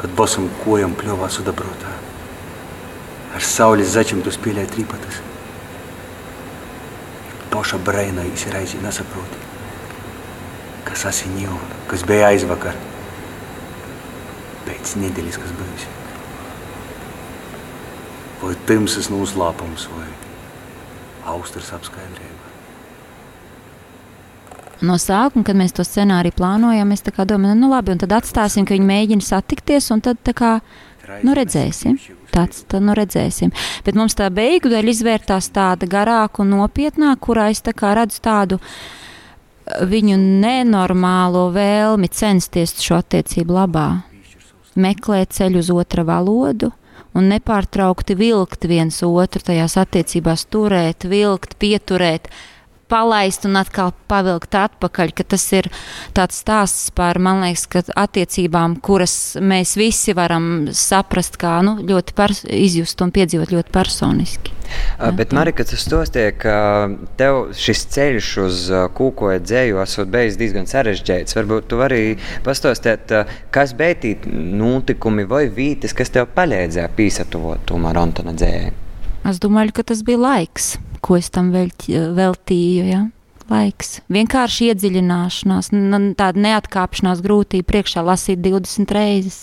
kad 0.00 0.12
bosam 0.16 0.46
kojam 0.62 0.94
pļovā 0.96 1.28
sudabrotā, 1.32 1.90
ar 3.36 3.44
saules 3.44 3.92
začimtu 3.92 4.32
spīlē 4.32 4.64
trīpatas. 4.72 5.20
Poša 7.52 7.78
brainā 7.84 8.24
izraizi 8.30 8.80
nesaproti, 8.82 9.42
kas 10.88 11.04
asinīja, 11.12 11.58
kas 11.90 12.06
bija 12.08 12.32
aizvakar, 12.32 12.80
pēc 14.64 14.96
nedēļas, 15.02 15.38
kas 15.42 15.54
bijusi. 15.60 15.92
Vai 18.40 18.56
timsas 18.68 19.12
noslāpums, 19.12 19.86
vai 19.92 20.08
austras 21.36 21.70
apskaidrība 21.76 22.53
no 24.86 24.98
sākuma, 25.00 25.44
kad 25.46 25.58
mēs 25.58 25.76
to 25.76 25.84
scenāriju 25.86 26.36
plānojam, 26.38 26.90
mēs 26.90 27.04
domājam, 27.04 27.60
nu 27.60 27.70
labi, 27.72 27.94
un 27.94 28.02
tad 28.02 28.12
atstāsim, 28.16 28.66
ka 28.66 28.76
viņi 28.76 28.90
mēģina 28.90 29.24
satikties, 29.24 29.90
un 29.94 30.02
tad 30.04 30.34
kā, 30.34 30.58
nu 31.22 31.36
redzēsim. 31.36 31.98
Tāds, 32.34 32.64
tad 32.66 32.82
nu 32.82 32.96
redzēsim. 32.98 33.52
Bet 33.86 33.94
mums 33.94 34.16
tā 34.18 34.26
beigu 34.34 34.66
daļa 34.72 34.90
izvērtās 34.90 35.52
tāda 35.54 35.86
garāka 35.86 36.42
un 36.42 36.50
nopietnāka, 36.56 37.20
kurā 37.22 37.44
es 37.54 37.62
tā 37.62 37.74
redzu 37.94 38.18
tādu 38.24 38.58
uh, 38.58 38.70
viņu 39.64 40.16
nenormālo 40.20 41.48
vēlmi 41.54 42.08
censties 42.12 42.76
šo 42.84 43.00
attiecību 43.00 43.56
labā, 43.56 43.88
meklēt 44.76 45.34
ceļu 45.36 45.62
uz 45.62 45.70
otra 45.72 46.04
valodu 46.04 46.72
un 47.14 47.30
nepārtraukti 47.30 48.16
vilkt 48.18 48.66
viens 48.66 49.00
otru 49.06 49.42
tajās 49.44 49.76
attiecībās, 49.80 50.48
turēt, 50.50 51.06
vilkt, 51.08 51.56
pieturēt, 51.62 52.28
palaist 52.88 53.46
un 53.48 53.58
atkal 53.60 53.92
pavilkt 54.10 54.54
atpakaļ, 54.58 55.14
ka 55.16 55.26
tas 55.34 55.44
ir 55.56 55.68
tāds 56.16 56.40
stāsts 56.42 56.90
par, 56.94 57.18
man 57.22 57.42
liekas, 57.44 57.66
ka 57.70 57.84
attiecībām, 58.04 58.78
kuras 58.84 59.36
mēs 59.40 59.76
visi 59.80 60.14
varam 60.16 60.68
saprast, 60.74 61.38
kā 61.40 61.58
nu, 61.66 61.78
ļoti 61.84 62.16
izjust 62.64 63.00
un 63.04 63.14
piedzīvot 63.14 63.54
ļoti 63.54 63.74
personiski. 63.74 64.54
Ja, 64.98 65.10
Bet, 65.12 65.32
Marika, 65.36 65.64
tas 65.66 65.82
stostie, 65.84 66.30
ka 66.40 66.56
tev 67.18 67.52
šis 67.58 67.84
ceļš 67.94 68.30
uz 68.44 68.62
kūkoja 68.96 69.42
dzēju 69.44 69.82
esot 69.82 70.08
bijis 70.12 70.38
diezgan 70.40 70.68
sarežģīts. 70.70 71.36
Varbūt 71.36 71.68
tu 71.70 71.80
vari 71.80 72.16
pastostēt, 72.46 73.12
kas 73.54 73.74
beitīt 73.76 74.24
notikumi 74.30 75.26
vai 75.28 75.46
vītes, 75.52 75.96
kas 75.96 76.14
tev 76.14 76.30
palīdzēja 76.36 76.88
pīsatuvot 76.96 77.66
tomēr 77.68 78.00
Antona 78.00 78.34
dzēju. 78.36 78.72
Es 79.28 79.40
domāju, 79.40 79.72
ka 79.76 79.86
tas 79.92 80.02
bija 80.04 80.20
laiks 80.20 80.74
ko 81.04 81.18
es 81.20 81.28
tam 81.34 81.52
veltīju. 81.52 82.86
Ja? 82.88 83.04
Laiks. 83.50 83.98
Vienkārši 84.08 84.70
iedziļināšanās, 84.72 85.68
tāda 86.16 86.40
neatkāpšanās 86.46 87.20
grūtība 87.24 87.66
priekšā 87.74 88.00
lasīt 88.06 88.40
20 88.40 88.94
reizes. 88.96 89.40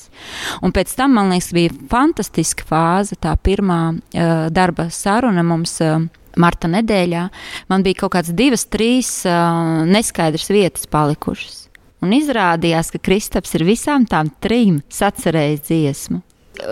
Un 0.65 0.73
pēc 0.73 0.95
tam, 0.97 1.13
man 1.19 1.29
liekas, 1.29 1.51
bija 1.53 1.75
fantastiska 1.91 2.65
fāze, 2.65 3.17
tā 3.21 3.35
pirmā 3.37 3.81
uh, 3.93 4.47
darba 4.53 4.89
saruna 4.89 5.45
mums. 5.45 5.77
Uh, 5.85 6.09
Marta 6.39 6.69
nedēļā 6.71 7.25
man 7.67 7.81
bija 7.83 8.05
kaut 8.05 8.13
kādas 8.13 8.31
divas, 8.31 8.63
trīs 8.71 9.09
uh, 9.27 9.83
neskaidras 9.83 10.47
vietas 10.47 10.87
palikušas. 10.87 11.65
Un 12.01 12.15
izrādījās, 12.15 12.93
ka 12.95 13.01
Kristaps 13.03 13.51
ir 13.59 13.67
visām 13.67 14.07
tām 14.09 14.31
trim 14.41 14.79
sacerējis 14.89 15.65
dziesmu. 15.67 16.21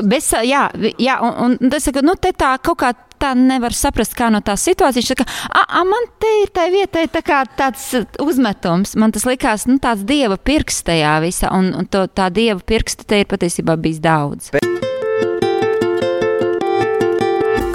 Bez, 0.06 0.32
jā, 0.46 0.68
jā, 1.02 1.20
un, 1.26 1.58
un 1.60 1.72
tas 1.72 1.88
ir 1.90 2.02
nu, 2.06 2.16
tā 2.20 2.56
kaut 2.64 2.80
kā 2.82 2.94
tā 3.20 3.34
nevar 3.36 3.76
saprast, 3.76 4.16
kā 4.18 4.30
no 4.32 4.42
tās 4.46 4.64
situācijas. 4.68 5.04
Viņš 5.04 5.12
saka, 5.12 5.28
ah, 5.52 5.84
man 5.88 6.10
te 6.22 6.32
ir 6.44 6.54
tā 6.56 6.70
vieta, 6.72 7.04
tā 7.12 7.24
kā 7.26 7.42
tāds 7.60 7.92
uzmetums. 8.24 8.96
Man 9.00 9.14
tas 9.16 9.28
likās, 9.28 9.68
nu, 9.70 9.80
tāds 9.84 10.06
dieva 10.08 10.40
pirksts 10.40 10.88
tajā 10.88 11.20
visā, 11.26 11.52
un, 11.56 11.74
un 11.76 11.90
to, 11.92 12.06
tā 12.08 12.30
dieva 12.34 12.60
pirksta 12.64 13.08
te 13.08 13.24
ir 13.24 13.30
patiesībā 13.30 13.78
bijis 13.80 14.04
daudz. 14.04 14.54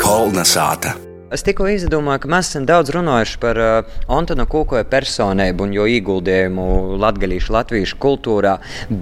Kolna 0.01 0.45
sāta. 0.49 1.04
Es 1.35 1.43
tikko 1.43 1.67
izdomāju, 1.67 2.21
ka 2.23 2.29
mēs 2.31 2.53
esam 2.53 2.67
daudz 2.69 2.93
runājuši 2.95 3.39
par 3.43 3.59
uh, 3.59 3.95
Antona 4.15 4.45
Kūkoja 4.47 4.85
personību 4.87 5.65
un 5.65 5.73
jo 5.75 5.87
ieguldījumu 5.91 6.67
latgaļīšu, 7.03 7.51
latviešu 7.57 7.97
kultūrā, 7.99 8.53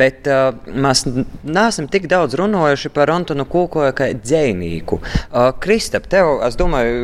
bet 0.01 0.31
uh, 0.33 0.55
mēs 0.73 1.03
neesam 1.45 1.91
tik 1.93 2.07
daudz 2.09 2.39
runājuši 2.41 2.89
par 2.95 3.13
Antonu 3.13 3.45
Kūkoja 3.53 3.93
kā 3.99 4.07
dzēnīku. 4.17 4.97
Uh, 5.03 5.51
Kristap, 5.61 6.07
tev, 6.09 6.39
es 6.47 6.57
domāju, 6.57 7.03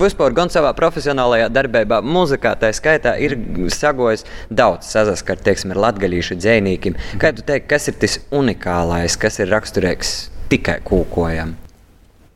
vispār 0.00 0.32
gan 0.38 0.48
savā 0.54 0.70
profesionālajā 0.78 1.50
darbībā, 1.52 1.98
muzikā 2.00 2.54
tā 2.62 2.70
skaitā 2.72 3.18
ir 3.20 3.36
sagojis 3.76 4.24
daudz 4.48 4.88
sazaskart, 4.94 5.44
teiksim, 5.50 5.74
ar 5.76 5.82
latgaļīšu 5.90 6.38
dzēnīkiem. 6.40 6.96
Kā 7.20 7.34
tu 7.36 7.44
teiksi, 7.44 7.68
kas 7.74 7.90
ir 7.92 8.00
tas 8.06 8.16
unikālais, 8.32 9.18
kas 9.20 9.36
ir 9.44 9.52
raksturīgs 9.52 10.14
tikai 10.54 10.78
kūkojam? 10.88 11.58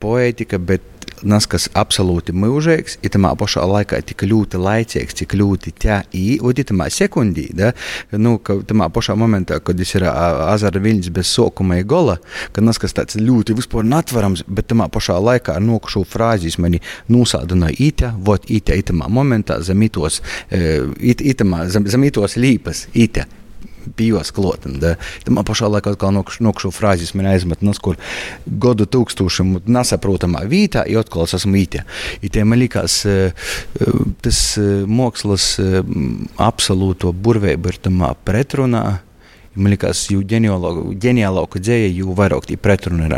Poētika, 0.04 0.60
bet 0.60 0.95
nas, 1.22 1.46
kas 1.50 1.68
absolūti 1.76 2.34
mūžīgs, 2.36 2.98
ir 3.04 3.12
tamā 3.14 3.32
pašā 3.38 3.64
laikā 3.66 4.00
tik 4.06 4.26
ļoti 4.28 4.60
laicīgs, 4.60 5.16
tik 5.20 5.36
ļoti 5.38 5.72
tā 5.82 6.00
īņķi, 6.16 6.66
tamā 6.70 6.88
sekundī, 6.92 7.46
da, 7.56 7.72
nu, 8.12 8.36
ka 8.42 8.58
tamā 8.66 8.88
pašā 8.92 9.16
momentā, 9.18 9.60
kad 9.64 9.78
tas 9.80 9.94
ir 9.96 10.06
azara 10.08 10.82
viļņš 10.82 11.12
bez 11.16 11.30
sokuma 11.32 11.78
un 11.80 11.88
gola, 11.88 12.18
ka 12.52 12.64
nas, 12.64 12.80
kas 12.82 12.96
tāds 12.96 13.18
ļoti 13.20 13.56
vispār 13.56 13.86
natverams, 13.86 14.44
bet 14.48 14.70
tamā 14.72 14.90
pašā 14.92 15.18
laikā 15.22 15.56
ar 15.56 15.64
nokušu 15.64 16.04
frāzes 16.08 16.58
mani 16.62 16.82
nosādināja 17.12 17.80
īta, 17.88 18.12
vot 18.18 18.46
īta, 18.50 18.76
itamā 18.76 19.08
momentā, 19.12 19.60
zem 19.64 19.82
itos, 19.86 20.22
it, 20.50 21.24
itamā, 21.24 21.66
zem, 21.72 21.88
zem 21.90 22.08
itos 22.10 22.38
līpas, 22.40 22.86
īta 22.94 23.26
bijos 23.98 24.32
klāt. 24.34 24.66
Tam 25.26 25.40
pašā 25.46 25.70
laikā 25.70 25.94
atkal 25.94 26.14
nokšu 26.16 26.72
frāzes 26.74 27.14
man 27.16 27.30
aizmet, 27.30 27.62
nas, 27.66 27.80
kur 27.82 27.98
godu 28.46 28.86
tūkstošiem 28.90 29.56
nesaprotamā 29.66 30.44
vietā, 30.50 30.84
jo 30.90 31.02
atkal 31.02 31.26
es 31.26 31.36
esmu 31.38 31.58
īte. 31.60 31.84
Itē 32.26 32.44
man 32.48 32.60
likās, 32.62 33.00
e, 33.08 33.32
e, 33.32 33.96
tas 34.24 34.40
e, 34.60 34.68
mākslas 34.86 35.48
absolūto 36.42 37.12
burvība 37.12 37.72
ir 37.72 37.80
tamā 37.82 38.12
pretrunā. 38.26 38.84
Man 39.56 39.72
liekas, 39.72 40.06
jo 40.12 40.20
ģeniālāka 40.20 41.62
dzēja, 41.62 41.92
jo 41.96 42.16
vairāk 42.16 42.50
tī 42.50 42.58
pretruna 42.60 43.08
ir. 43.08 43.16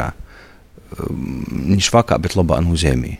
Viņš 0.99 1.91
vakā, 1.93 2.17
bet 2.23 2.37
labā 2.39 2.61
nozīmē. 2.65 3.19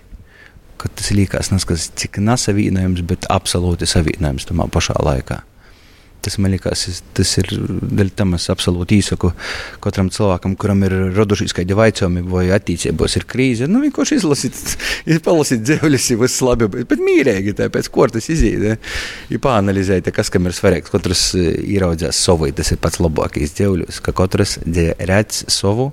Kad 0.79 0.95
tas 0.95 1.11
liekas, 1.11 1.51
nas, 1.51 1.67
cik 1.67 2.21
nesavīnojams, 2.23 3.03
bet 3.03 3.27
absolūti 3.35 3.89
savīnojams 3.91 4.47
tamā 4.49 4.69
pašā 4.71 4.95
laikā. 5.03 5.43
Tas 6.25 6.35
man 6.43 6.51
liekas, 6.51 6.85
tas 7.15 7.33
ir 7.39 7.49
dēļ 7.49 8.09
tam 8.19 8.35
es 8.35 8.49
absolūti 8.51 8.99
īsaku 8.99 9.31
katram 9.85 10.11
cilvēkam, 10.13 10.57
kuram 10.59 10.83
ir 10.89 10.95
radušies 11.15 11.55
kādi 11.55 11.77
jautājumi 11.77 12.25
vai 12.27 12.49
attīstībos 12.57 13.15
ir 13.21 13.27
krīze. 13.31 13.69
Nu, 13.71 13.83
vienkārši 13.85 14.19
izlasīt, 14.19 14.59
palasīt 15.29 15.63
dzēļus, 15.63 16.11
ir 16.15 16.21
viss 16.25 16.43
labi, 16.45 16.67
bet, 16.73 16.89
bet 16.91 17.05
mīrīgi, 17.05 17.55
tāpēc, 17.61 17.91
ko 17.95 18.09
tas 18.11 18.27
izīda, 18.35 18.75
ir 19.31 19.43
pāanalizēt, 19.45 20.11
kas 20.15 20.33
kam 20.35 20.51
ir 20.51 20.57
svarīgs. 20.59 20.91
Katrs 20.93 21.29
ieraudzās 21.39 22.19
savu, 22.27 22.51
tas 22.57 22.75
ir 22.75 22.83
pats 22.83 22.99
labākais 23.05 23.55
dzēļus, 23.55 24.03
ka 24.03 24.17
katrs 24.17 24.59
redz 24.67 25.45
savu. 25.53 25.93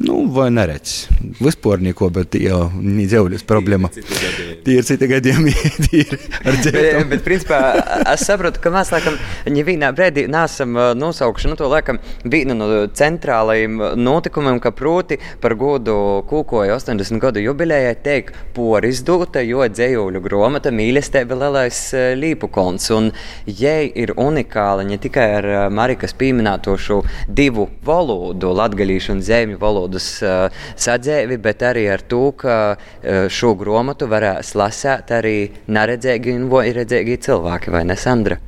Nu, 0.00 0.22
vai 0.32 0.46
neredz? 0.48 1.10
Vispār 1.44 1.82
neko, 1.84 2.06
bet 2.14 2.32
jau 2.40 2.70
dzēļas 2.72 3.42
problēma. 3.44 3.90
Tie 4.64 4.76
ir 4.78 4.86
citi 4.88 5.04
gadījumi, 5.10 5.52
bet, 6.46 6.68
bet, 6.72 7.18
principā, 7.26 7.58
es 8.08 8.24
saprotu, 8.24 8.62
ka 8.64 8.72
mēs, 8.72 8.92
laikam, 8.94 9.18
nevienā 9.52 9.90
brīdī 9.92 10.24
nesam 10.32 10.78
nosaukuši, 10.96 11.50
nu, 11.50 11.58
to, 11.60 11.68
laikam, 11.68 11.98
vienu 12.24 12.56
no 12.56 12.68
centrālajiem 12.96 13.76
notikumiem, 14.00 14.62
ka 14.64 14.72
proti 14.72 15.18
par 15.42 15.52
godu 15.60 15.98
kūkoja 16.30 16.78
80 16.78 17.20
gadu 17.20 17.44
jubilējai 17.44 17.92
teik 18.00 18.32
porizdota, 18.56 19.44
jo 19.44 19.68
dzējuļu 19.68 20.24
gromata 20.24 20.72
mīlestība 20.72 21.36
lielais 21.42 21.82
līpukons. 22.16 22.88
Un, 22.96 23.12
ja 23.44 23.76
ir 23.84 24.14
unikāla 24.16 24.88
ne 24.88 24.96
tikai 25.02 25.28
ar 25.42 25.50
Marikas 25.76 26.16
pieminēto 26.16 26.80
šo 26.80 27.02
divu 27.28 27.68
valodu, 27.84 28.56
latgalīšu 28.56 29.18
un 29.18 29.24
zēmju 29.28 29.60
valodu, 29.60 29.89
uh, 30.22 30.62
sadzēvi, 30.76 31.40
bet 31.42 31.66
arī 31.66 31.88
ar 31.90 32.04
to, 32.06 32.22
ka 32.36 32.76
šo 33.32 33.54
grāmatu 33.58 34.08
varēs 34.10 34.54
lasīt 34.58 35.10
arī 35.16 35.36
neredzīgi 35.68 36.36
un 36.36 36.48
redzīgi 36.76 37.18
cilvēki, 37.26 37.74
vai 37.74 37.84
ne, 37.88 37.96
Sandra? 37.96 38.38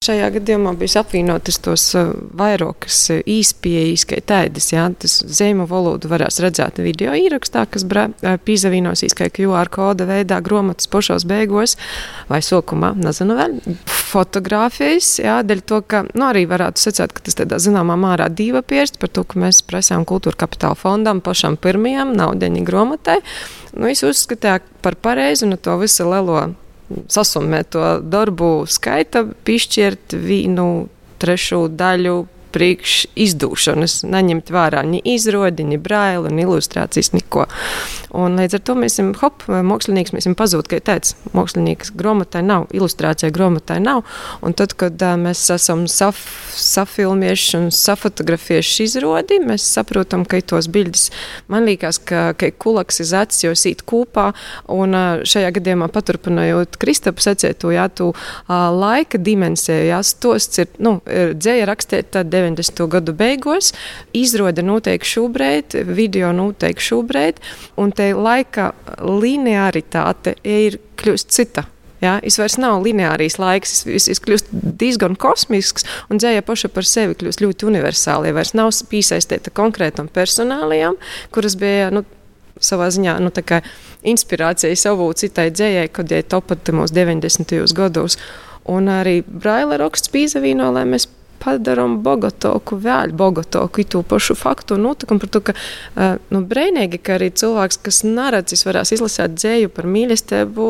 Šajā 0.00 0.30
gadījumā 0.32 0.70
bija 0.80 1.02
apvienotas 1.02 1.58
tos 1.60 1.82
uh, 1.92 2.14
vairākas 2.40 2.98
uh, 3.12 3.18
īspējas, 3.28 4.06
kā 4.08 4.16
tādas, 4.24 4.70
jā, 4.72 4.86
tas 4.96 5.18
zīmu 5.28 5.66
valodu 5.68 6.08
varēs 6.08 6.38
redzēt 6.40 6.78
video 6.80 7.12
ierakstā, 7.12 7.66
kas 7.68 7.84
uh, 7.84 8.30
pīzavīnosīs, 8.40 9.12
kā 9.18 9.28
QR 9.28 9.68
koda 9.68 10.06
veidā 10.08 10.38
gromatas 10.40 10.88
pošos 10.88 11.26
beigos 11.28 11.76
vai 12.30 12.40
sokumā, 12.40 12.94
nezinu 12.96 13.36
vēl, 13.42 13.58
fotogrāfijas, 14.14 15.10
jā, 15.20 15.36
dēļ 15.44 15.60
to, 15.68 15.82
ka, 15.84 16.00
nu, 16.14 16.24
arī 16.30 16.46
varētu 16.48 16.86
secēt, 16.86 17.12
ka 17.12 17.26
tas 17.28 17.36
tādā 17.42 17.60
zināmā 17.60 17.98
mārā 18.00 18.30
dīva 18.32 18.64
pierst 18.64 18.96
par 19.04 19.12
to, 19.12 19.26
ka 19.28 19.44
mēs 19.44 19.60
prasām 19.68 20.08
kultūra 20.08 20.46
kapitāla 20.46 20.80
fondam 20.80 21.20
pašam 21.20 21.60
pirmajam 21.60 22.16
naudeņa 22.16 22.64
gromatai. 22.72 23.20
Nu, 23.76 23.92
es 23.92 24.00
uzskatīju 24.00 24.80
par 24.80 24.96
pareizi 24.96 25.44
un 25.44 25.60
to 25.60 25.76
visu 25.84 26.08
lielo 26.08 26.48
sasummēt 27.10 27.72
to 27.74 27.84
darbu 28.02 28.50
skaita, 28.70 29.24
piešķirt 29.46 30.16
vienu 30.18 30.88
trešo 31.20 31.66
daļu 31.68 32.24
priekš 32.54 32.96
izdūšanas, 33.18 34.00
neņemt 34.10 34.50
vērā 34.52 34.82
ni 34.86 35.00
izrodi, 35.14 35.64
ni 35.66 35.78
braili, 35.80 36.32
ni 36.34 36.44
ilustrācijas, 36.46 37.12
neko. 37.14 37.46
Un 38.16 38.38
līdz 38.40 38.58
ar 38.58 38.62
to 38.66 38.74
mēs 38.78 38.96
esam, 38.96 39.12
hop, 39.20 39.44
mākslinieks, 39.46 40.14
mēs 40.14 40.24
esam 40.24 40.34
pazūd, 40.38 40.66
ka 40.70 40.80
tāds 40.82 41.14
mākslinieks 41.36 41.92
grāmatai 41.98 42.42
nav, 42.46 42.66
ilustrācijai 42.74 43.30
grāmatai 43.34 43.78
nav. 43.84 44.02
Un 44.42 44.56
tad, 44.58 44.74
kad 44.78 44.98
uh, 45.06 45.14
mēs 45.20 45.44
esam 45.54 45.86
saf, 45.90 46.18
safilmieši 46.58 47.56
un 47.60 47.68
safotografieši 47.74 48.88
izrodi, 48.88 49.38
mēs 49.44 49.66
saprotam, 49.76 50.24
ka 50.26 50.40
tos 50.42 50.66
bildes, 50.72 51.08
man 51.52 51.68
liekas, 51.68 52.00
ka, 52.02 52.30
ka 52.38 52.50
kulaks 52.58 53.02
ir 53.04 53.14
acis, 53.20 53.44
jo 53.44 53.54
sīt 53.58 53.84
kūpā, 53.88 54.30
un 54.74 54.96
uh, 54.96 55.22
šajā 55.28 55.52
gadījumā 55.60 55.90
paturpinājot 55.94 56.80
Kristapu 56.80 57.22
sacēto, 57.22 57.70
jā, 57.74 57.86
tu 57.94 58.10
uh, 58.10 58.54
laika 58.74 59.20
dimensiju, 59.20 59.86
jā, 59.92 60.00
stosts 60.06 60.64
ir, 60.64 60.70
nu, 60.82 60.98
ir 61.06 61.36
dzēja 61.38 61.68
rakstīt 61.70 62.10
tad 62.16 62.34
90. 62.40 62.86
gadu 62.90 63.14
beigās. 63.16 63.72
Izrāda 64.16 64.64
noteikti 64.66 65.14
šobrīd, 65.14 65.80
video 65.88 66.32
noteikti 66.36 66.88
šobrīd, 66.90 67.42
un 67.80 67.92
te 67.94 68.12
laika 68.16 68.72
linearitāte 69.04 70.38
ir 70.44 70.80
kļūst 71.00 71.36
cita. 71.36 71.66
Ja, 72.00 72.14
es 72.24 72.38
vairs 72.40 72.56
nav 72.56 72.80
lineārs 72.80 73.36
laiks, 73.40 73.82
es, 73.84 74.06
es 74.08 74.20
kļūstu 74.24 74.62
diezgan 74.80 75.18
kosmisks, 75.20 75.84
un 76.08 76.20
dzēja 76.20 76.44
paša 76.46 76.70
par 76.72 76.88
sevi 76.88 77.16
kļūst 77.20 77.44
ļoti 77.44 77.68
universāla. 77.68 78.30
Ja 78.30 78.36
vairs 78.38 78.54
nav 78.56 78.72
piesaistīta 78.88 79.52
konkrētam 79.52 80.08
personālijam, 80.08 80.96
kuras 81.34 81.58
bija 81.60 81.90
nu, 81.92 82.06
savā 82.56 82.88
ziņā 82.92 83.18
nu, 83.20 83.32
inspirācija 84.14 84.76
savu 84.80 85.10
citai 85.12 85.50
dzējai, 85.52 85.90
kad 85.92 86.12
jai 86.12 86.22
topat 86.24 86.72
mūsu 86.72 86.96
90. 86.96 87.60
gados. 87.76 88.16
Un 88.70 88.88
arī 88.92 89.20
Braila 89.24 89.76
raksts 89.80 90.12
pīzavīno, 90.12 90.70
lai 90.72 90.86
mēs 90.88 91.08
padarām 91.40 91.98
Bogotoku, 92.04 92.78
vēl 92.80 93.14
Bogotoku, 93.16 93.84
to 93.84 94.02
pašu 94.06 94.36
faktu 94.38 94.76
un 94.76 94.86
notikumu 94.88 95.22
par 95.22 95.32
to, 95.34 95.42
ka 95.48 95.54
nu, 96.32 96.42
brīnīgi, 96.50 97.00
ka 97.02 97.16
arī 97.18 97.30
cilvēks, 97.42 97.80
kas 97.86 98.02
neredzis, 98.06 98.66
varēs 98.68 98.94
izlasīt 98.96 99.36
dzēju 99.38 99.72
par 99.74 99.88
mīlestību. 99.90 100.68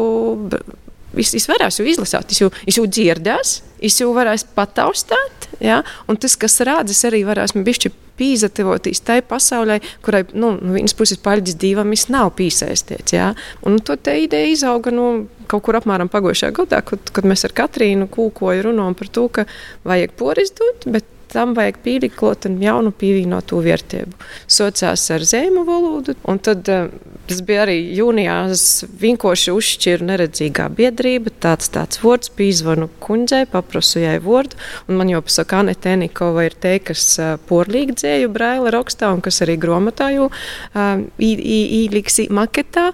Es, 1.19 1.33
es 1.35 1.49
varēšu 1.51 1.89
izlasīt, 1.91 2.35
es 2.35 2.43
jau, 2.45 2.53
es 2.71 2.79
jau 2.79 2.87
dzirdēju, 2.87 3.57
es 3.83 3.99
jau 3.99 4.13
varēšu 4.15 4.53
pataustīt. 4.55 5.51
Ja? 5.61 5.81
Un 6.09 6.21
tas, 6.21 6.39
kas 6.39 6.61
rādas, 6.67 7.03
arī 7.09 7.25
varēs 7.27 7.57
man 7.57 7.67
bišķi 7.67 7.91
pīzativoties 8.21 9.03
tai 9.07 9.21
pasaulē, 9.27 9.81
kurai 10.05 10.23
nu, 10.33 10.55
no 10.61 10.77
vienas 10.77 10.97
puses 10.97 11.21
paļģis 11.25 11.59
divam 11.61 11.95
nav 12.13 12.35
pīsēsties. 12.39 13.15
Ja? 13.17 13.33
Un 13.67 13.81
to 13.85 13.97
te 13.97 14.17
ideja 14.23 14.53
izauga 14.53 14.93
no 14.95 15.13
nu, 15.13 15.29
kaut 15.51 15.65
kur 15.67 15.79
apmēram 15.81 16.11
pagājušajā 16.13 16.55
gadā, 16.61 16.83
kad, 16.87 17.11
kad 17.15 17.27
mēs 17.27 17.43
ar 17.49 17.57
Katrīnu 17.57 18.07
Kūkoju 18.13 18.69
runājam 18.69 18.99
par 18.99 19.11
to, 19.11 19.27
ka 19.35 19.47
vajag 19.89 20.15
porizdot, 20.21 20.87
bet 20.87 21.09
tam 21.33 21.55
vajag 21.57 21.81
pīliklot 21.85 22.49
un 22.49 22.59
jaunu 22.63 22.93
pievienotu 22.97 23.61
vērtību. 23.65 24.19
Sociās 24.51 25.07
ar 25.15 25.25
zīmu 25.27 25.65
valodu, 25.69 26.17
un 26.29 26.41
tad 26.43 26.69
uh, 26.73 26.89
tas 27.31 27.43
bija 27.47 27.65
arī 27.65 27.77
jūnijā, 27.99 28.37
es 28.55 28.85
vienkārši 29.01 29.55
uzšķiru 29.55 30.09
neredzīgā 30.09 30.69
biedrība, 30.77 31.33
tāds 31.43 31.71
tāds 31.75 32.03
vārds, 32.03 32.33
pīzvanu 32.37 32.91
kundzei, 33.03 33.45
paprasu 33.51 34.03
jai 34.03 34.17
vārdu, 34.25 34.59
un 34.89 34.99
man 35.01 35.13
jau 35.13 35.23
pasaka, 35.27 35.61
Anete 35.65 35.95
Enikova 35.95 36.47
ir 36.49 36.57
te, 36.59 36.79
kas 36.83 37.05
uh, 37.21 37.37
porlīgi 37.51 37.99
dzēju 38.01 38.33
braila 38.35 38.73
rakstā, 38.75 39.13
un 39.15 39.23
kas 39.25 39.43
arī 39.47 39.59
gromatāju 39.61 40.31
uh, 40.31 40.91
īliksi 41.21 42.31
maketā. 42.35 42.91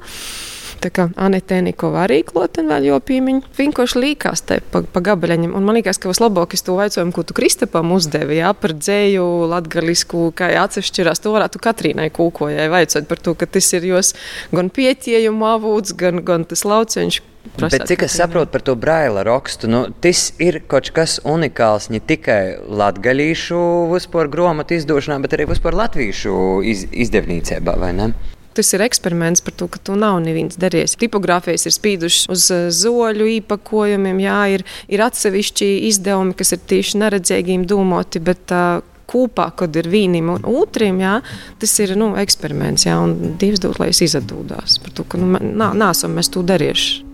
Tā 0.82 0.90
kā 0.92 1.08
Anita 1.16 1.58
Nikova 1.64 2.04
arī 2.04 2.20
klāten 2.26 2.68
vēl 2.70 2.88
jopīmiņa. 2.90 3.52
Vienkārši 3.56 4.02
līkās 4.02 4.44
te 4.48 4.58
pa, 4.72 4.82
pa 4.82 5.02
gabaļaņam. 5.04 5.54
Un 5.56 5.66
man 5.66 5.78
liekas, 5.78 6.00
ka 6.02 6.10
vislabākais 6.10 6.64
to 6.66 6.76
jautājumu, 6.80 7.14
ko 7.16 7.24
tu 7.26 7.36
Kristapam 7.36 7.94
uzdevi, 7.96 8.40
jā, 8.40 8.52
par 8.56 8.76
dzēju, 8.76 9.26
latgalisku, 9.52 10.30
kā 10.36 10.50
atsevišķirās, 10.64 11.22
to 11.24 11.32
varētu 11.36 11.62
Katrīnai 11.64 12.10
kūkojai 12.14 12.68
vaicot 12.72 13.08
par 13.08 13.22
to, 13.22 13.36
ka 13.38 13.48
tas 13.48 13.72
ir 13.76 13.88
jos 13.88 14.12
gan 14.54 14.70
pietiejumu 14.72 15.48
avots, 15.56 15.96
gan, 15.96 16.22
gan 16.26 16.46
tas 16.48 16.66
lauciņš, 16.68 17.22
Bet 17.54 17.86
cik 17.86 18.02
es 18.06 18.16
saprotu 18.18 18.50
par 18.52 18.62
to 18.66 18.74
braila 18.74 19.22
rakstu, 19.26 19.68
nu, 19.70 19.84
tas 20.02 20.32
ir 20.42 20.58
kaut 20.68 20.90
kas 20.96 21.20
unikāls 21.24 21.88
ne 21.94 22.00
tikai 22.02 22.58
latgaļīšu 22.66 23.60
vispār 23.92 24.30
grāmatu 24.32 24.76
izdošanā, 24.76 25.20
bet 25.22 25.36
arī 25.36 25.46
vispār 25.52 25.78
latviešu 25.78 26.34
iz, 26.66 26.84
izdevniecībā, 27.06 27.76
vai 27.80 27.92
ne? 27.96 28.10
Tas 28.56 28.72
ir 28.72 28.80
eksperiments 28.86 29.44
par 29.44 29.52
to, 29.52 29.68
ka 29.68 29.80
to 29.84 29.98
nav 30.00 30.16
neviens 30.24 30.56
darījis. 30.56 30.96
Tipogrāfijas 31.02 31.66
ir 31.68 31.74
spīdušas 31.76 32.28
uz 32.32 32.48
eh, 32.54 32.66
zoļu 32.72 33.28
īpakojumiem, 33.36 34.22
jā, 34.24 34.40
ir, 34.56 34.66
ir 34.88 35.04
atsevišķi 35.04 35.68
izdevumi, 35.90 36.36
kas 36.38 36.56
ir 36.56 36.62
tieši 36.72 37.02
neredzīgiem 37.04 37.66
domāti, 37.68 38.22
bet 38.24 38.54
uh, 38.56 38.80
kopā, 39.06 39.50
kad 39.56 39.76
ir 39.78 39.88
vienam 39.90 40.32
un 40.34 40.46
otram, 40.50 41.00
jā, 41.02 41.18
tas 41.60 41.76
ir 41.82 41.94
nu, 41.98 42.12
eksperiments, 42.20 42.86
jā, 42.88 42.96
un 43.02 43.36
Dievs 43.40 43.62
dod, 43.62 43.78
lai 43.82 43.90
es 43.92 44.02
izatūdās 44.04 44.80
par 44.82 44.96
to, 44.96 45.06
ka 45.06 45.20
nu, 45.20 45.30
nā, 45.36 45.72
nāsam 45.76 46.16
mēs 46.16 46.32
to 46.32 46.42
darījuši. 46.46 47.04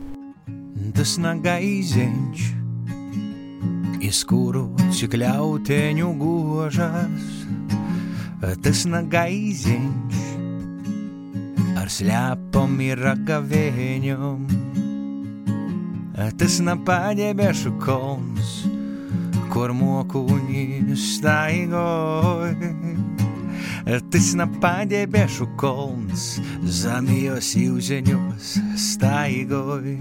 Tas 0.97 1.17
nav 1.23 1.41
gaiziņš, 1.45 2.47
iz 4.09 4.23
kuru 4.29 4.67
cik 4.93 5.17
ļauteņu 5.23 6.13
gožas, 6.21 7.31
tas 8.65 8.87
nav 8.91 9.09
gaiziņš, 11.73 11.81
ar 11.81 11.89
sļāpam 11.89 12.81
ir 12.81 12.99
ragavēņum, 12.99 14.47
tas 16.39 16.61
nav 16.61 16.85
paģēbešu 16.85 17.73
kolns, 17.81 18.67
kur 19.51 19.73
mokuņi 19.73 20.97
staigoj. 20.97 22.57
Tas 23.83 24.35
nav 24.39 24.49
paģēbešu 24.63 25.49
kolns, 25.59 26.39
zamijos 26.65 27.55
jūzeņos 27.57 28.59
staigoj. 28.79 29.97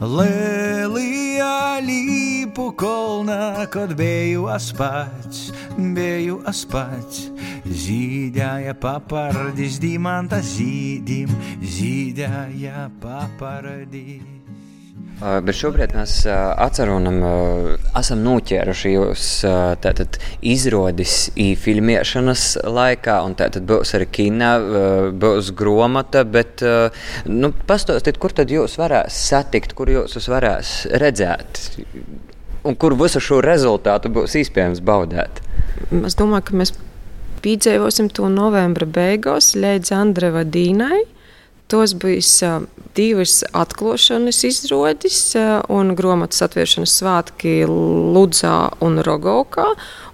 Lēlijā 0.00 1.80
līpu 1.82 2.72
kolnā, 2.78 3.66
kad 3.70 3.94
biju 3.96 4.48
aspats, 4.50 5.52
biju 5.78 6.42
aspats. 6.46 7.27
Zīdāja 7.68 8.72
papardis, 8.80 9.76
dimanta 9.82 10.40
zīdim, 10.40 11.32
zīdāja 11.60 12.88
papardis. 13.02 14.38
Bet 15.18 15.56
šobrīd 15.58 15.96
mēs 15.98 16.12
atceram, 16.30 17.08
esam 17.98 18.20
noķēruši 18.22 18.92
jūs 18.92 19.24
uh, 19.48 19.72
tātad, 19.82 20.16
izrādis 20.46 21.16
filmēšanas 21.58 22.44
laikā, 22.70 23.18
un 23.26 23.34
tātad 23.38 23.66
būs 23.66 23.96
arī 23.98 24.06
kina, 24.14 24.52
būs 25.18 25.50
grāmata. 25.58 26.22
Bet, 26.22 26.62
nu, 27.26 27.50
pastāstiet, 27.66 28.22
kur 28.22 28.36
tad 28.38 28.54
jūs 28.54 28.78
varēsiet 28.78 29.26
satikt, 29.28 29.74
kur 29.78 29.90
jūs 29.90 30.30
varēsiet 30.30 30.94
redzēt, 31.02 31.64
un 32.62 32.78
kur 32.78 32.94
visu 32.98 33.20
šo 33.22 33.42
rezultātu 33.44 34.14
būs 34.14 34.38
iespējams 34.38 34.84
baudīt? 34.86 35.42
Es 36.06 36.14
domāju, 36.18 36.46
ka 36.46 36.62
mēs 36.62 36.78
piedzīvosim 37.44 38.10
to 38.14 38.28
novembra 38.32 38.86
beigās 38.86 39.54
līdz 39.58 39.92
Andreva 39.96 40.44
Dīnai. 40.44 41.04
Tos 41.68 41.92
bija 42.00 42.54
divas 42.96 43.42
atklāšanas 43.52 44.38
izrādes 44.48 45.18
un 45.68 45.92
grāmatas 45.98 46.40
atvēršanas 46.46 46.94
svētki 47.00 47.58
Ludzā 47.68 48.70
un 48.84 49.02
Rogovkā, 49.04 49.66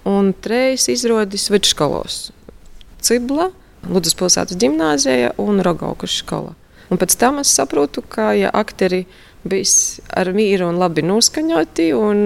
un 0.09 0.33
trīs 0.43 0.89
izrādes 0.91 1.47
vidusskolos- 1.53 2.19
Cibla, 3.05 3.51
Ludzas 3.87 4.17
pilsētas 4.19 4.59
gimnāzija 4.59 5.31
un 5.37 5.61
Rogovkas 5.63 6.19
skola. 6.19 6.55
Un 6.89 6.99
pēc 7.01 7.15
tam 7.17 7.39
es 7.41 7.53
saprotu, 7.53 8.01
ka 8.01 8.33
ja 8.37 8.51
aktieri 8.53 9.05
bija 9.45 9.65
ar 10.13 10.31
mīru 10.33 10.69
un 10.69 10.79
labi 10.81 11.05
noskaņoti, 11.05 11.87
un, 11.97 12.21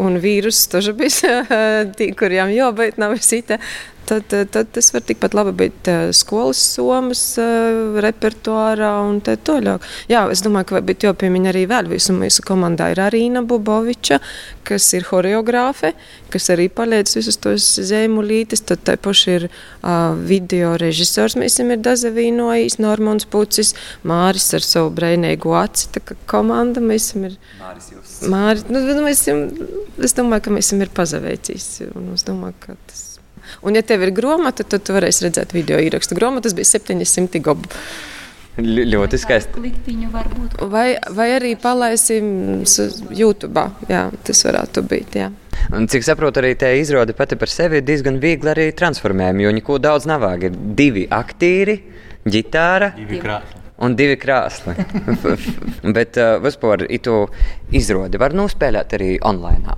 un 0.00 0.20
vīrus 0.20 0.64
taču 0.72 0.94
bija 0.96 1.44
tie, 1.96 2.10
kuriem 2.16 2.52
jābūt 2.52 3.00
nav 3.00 3.16
visita, 3.16 3.60
tad, 4.08 4.34
tad 4.52 4.70
tas 4.74 4.90
var 4.94 5.04
tikpat 5.06 5.34
labi 5.36 5.52
būt 5.58 5.90
uh, 5.90 6.00
skolas 6.16 6.60
somas 6.74 7.22
uh, 7.40 7.98
repertuārā 8.04 8.90
un 9.04 9.20
tā 9.24 9.36
tālāk. 9.40 9.84
Jā, 10.10 10.24
es 10.32 10.42
domāju, 10.44 10.70
ka 10.70 10.82
būtu 10.84 11.08
jāpiemina 11.08 11.52
arī 11.52 11.64
vēl 11.70 11.88
visu 11.92 12.14
mūsu 12.16 12.44
komandā 12.46 12.90
ir 12.92 13.02
Arīna 13.04 13.44
Buboviča, 13.46 14.20
kas 14.66 14.88
ir 14.96 15.06
horeogrāfe, 15.10 15.92
kas 16.32 16.50
arī 16.54 16.68
palīdz 16.72 17.16
visus 17.18 17.38
tos 17.42 17.68
zīmolītes. 17.90 18.64
Tad 18.68 18.84
tā 18.88 18.96
paši 19.00 19.34
ir 19.34 19.48
uh, 19.48 20.14
video 20.16 20.74
režisors, 20.80 21.38
mēs 21.40 21.58
esam 21.58 21.74
ir 21.74 21.82
Dazavīnojis, 21.84 22.80
Normons 22.82 23.28
Pucis, 23.30 23.74
Māris 24.06 24.50
ar 24.56 24.64
savu 24.64 24.92
breinīgu 24.96 25.54
aci, 25.60 25.90
tā 25.94 26.04
kā 26.04 26.18
komanda 26.30 26.82
mēs 26.84 27.10
esam 27.10 27.28
ir. 27.30 27.38
Māris 27.60 27.90
jūs. 27.92 28.18
Māris, 28.32 28.68
nu, 28.70 28.84
nu, 28.88 29.00
mēs 29.06 29.24
esam, 29.24 29.44
es 30.02 30.16
domāju, 30.16 30.48
ka 30.48 30.58
mēs 30.58 30.70
esam 30.70 30.84
ir 30.84 30.94
pazaveicīs, 30.96 31.72
un 31.92 32.14
es 32.16 32.26
domāju, 32.26 32.60
ka 32.64 32.78
tas 32.88 33.03
Un, 33.62 33.76
ja 33.78 33.84
tev 33.86 34.02
ir 34.06 34.14
grāmata, 34.16 34.66
tad 34.66 34.84
tu 34.86 34.96
varēsi 34.96 35.28
redzēt 35.28 35.54
video 35.54 35.78
ierakstu. 35.82 36.16
Grāmatas 36.18 36.56
bija 36.56 36.72
700 36.74 37.42
gobu. 37.44 37.70
L 38.62 38.84
ļoti 38.86 39.18
skaisti. 39.18 39.70
Vai, 40.70 40.94
vai 41.10 41.26
arī 41.34 41.54
palaisim 41.58 42.62
YouTube. 43.10 43.64
Jā, 43.90 44.04
tas 44.26 44.44
varētu 44.46 44.84
būt. 44.86 45.16
Jā. 45.18 45.32
Un, 45.74 45.88
cik 45.90 46.06
saprotu, 46.06 46.42
arī 46.42 46.52
tā 46.58 46.70
izrāde 46.78 47.16
pati 47.18 47.38
par 47.40 47.50
sevi 47.50 47.80
ir 47.80 47.86
diezgan 47.88 48.20
viegli 48.22 48.52
arī 48.52 48.68
transformējama. 48.78 49.42
Jo 49.42 49.52
neko 49.58 49.80
daudz 49.82 50.06
nav 50.06 50.22
vajag. 50.22 50.46
Ir 50.50 50.60
divi 50.78 51.06
aktieri, 51.10 51.80
ģitāra. 52.30 52.92
Divi 52.98 53.18
krāsli. 53.22 53.62
Un 53.82 53.96
divi 53.98 54.14
krāsli. 54.22 54.76
Bet 55.96 56.20
uh, 56.22 56.36
vispār 56.44 56.86
itu 56.94 57.24
izrādi 57.74 58.22
var 58.22 58.36
nospēlēt 58.38 58.94
arī 58.94 59.10
online. 59.26 59.74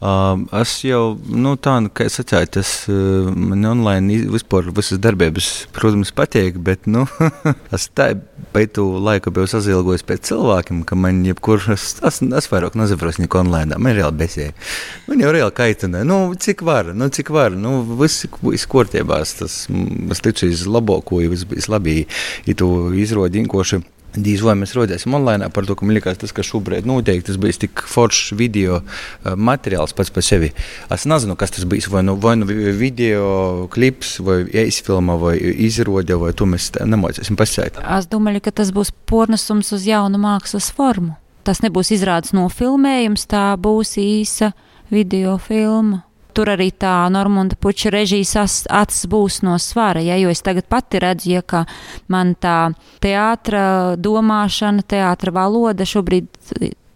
Uh, 0.00 0.46
es 0.56 0.78
jau, 0.80 1.18
nu, 1.28 1.50
tā 1.60 1.74
nu, 1.84 1.90
kā 1.92 2.06
es 2.08 2.14
sacīju, 2.16 2.48
tas 2.56 2.68
uh, 2.88 3.26
man 3.36 3.66
online 3.68 4.22
vispār 4.32 4.70
visas 4.72 4.96
darbības, 5.04 5.48
protams, 5.76 6.08
patīk, 6.16 6.56
bet, 6.64 6.88
nu, 6.88 7.02
es 7.76 7.84
tā 7.92 8.14
pēc 8.54 8.80
laika 8.80 9.28
biju 9.28 9.50
sazilgojis 9.52 10.06
pēc 10.08 10.24
cilvēkiem, 10.30 10.80
ka 10.88 10.96
man 10.96 11.20
jebkurš, 11.28 11.68
es, 11.76 11.84
es, 12.00 12.22
es 12.24 12.48
vairāk 12.48 12.80
nezaprosu 12.80 13.26
neko 13.26 13.42
online, 13.42 13.76
man 13.76 13.98
reāli 13.98 14.22
besēja. 14.22 14.56
Man 15.04 15.20
jau 15.20 15.36
reāli 15.36 15.56
kaitina, 15.60 16.00
nu, 16.08 16.22
cik 16.48 16.64
var, 16.64 16.94
nu, 16.96 17.12
cik 17.12 17.36
var, 17.36 17.52
nu, 17.52 17.82
viss, 18.00 18.24
viss 18.40 18.72
kortībās, 18.72 19.36
tas, 19.42 19.62
es 19.68 20.24
ticu, 20.24 20.48
iz 20.48 20.64
labāko, 20.64 21.20
viss, 21.28 21.44
viss 21.52 21.68
labi, 21.68 22.06
ja 22.48 22.56
tu 22.56 22.72
izrodi 22.96 23.44
inkoši. 23.44 23.84
Dīz 24.10 24.42
vai 24.42 24.56
mēs 24.58 24.74
redzēsim 24.74 25.14
online 25.14 25.46
par 25.54 25.66
to, 25.68 25.76
ka 25.78 25.86
man 25.86 25.94
liekas, 25.94 26.18
tas, 26.18 26.32
ka 26.34 26.42
šobrīd 26.46 26.88
noteikti 26.88 27.28
tas 27.28 27.38
bija 27.40 27.60
tik 27.62 27.84
foršs 27.86 28.32
video 28.38 28.80
uh, 28.80 29.36
materiāls 29.38 29.94
pats 29.94 30.10
par 30.10 30.26
sevi. 30.26 30.50
Es 30.90 31.06
nezinu, 31.06 31.36
kas 31.38 31.54
tas 31.54 31.68
bija. 31.70 31.86
Vai 31.90 32.02
nu, 32.06 32.16
vai 32.20 32.34
nu 32.40 32.46
video 32.46 33.68
klips, 33.72 34.18
vai 34.26 34.42
īsfilma, 34.66 35.16
vai 35.20 35.36
izrāde, 35.38 36.18
vai 36.18 36.34
to 36.36 36.48
mēs 36.50 36.72
nemācīsim 36.76 37.38
pasēt. 37.38 37.78
Es 37.98 38.10
domāju, 38.10 38.42
ka 38.44 38.54
tas 38.62 38.74
būs 38.74 38.92
pornesums 39.10 39.72
uz 39.76 39.86
jaunu 39.86 40.20
mākslas 40.22 40.72
formu. 40.74 41.16
Tas 41.46 41.62
nebūs 41.64 41.94
izrādes 41.94 42.34
nofilmējums, 42.36 43.24
tā 43.30 43.54
būs 43.62 43.96
īsa 44.02 44.52
video 44.92 45.38
filma 45.40 46.04
tur 46.40 46.54
arī 46.54 46.70
tā 46.72 46.94
Normunda 47.12 47.58
puča 47.60 47.92
režijas 47.92 48.64
acis 48.64 49.04
būs 49.12 49.42
no 49.44 49.58
svara, 49.60 50.00
ja, 50.00 50.16
jo 50.16 50.32
es 50.32 50.40
tagad 50.40 50.70
pati 50.72 51.00
redzu, 51.02 51.34
ja 51.34 51.42
ka 51.44 51.66
man 52.08 52.32
tā 52.40 52.72
teātra 53.04 53.96
domāšana, 54.00 54.86
teātra 54.88 55.34
valoda 55.36 55.84
šobrīd 55.84 56.30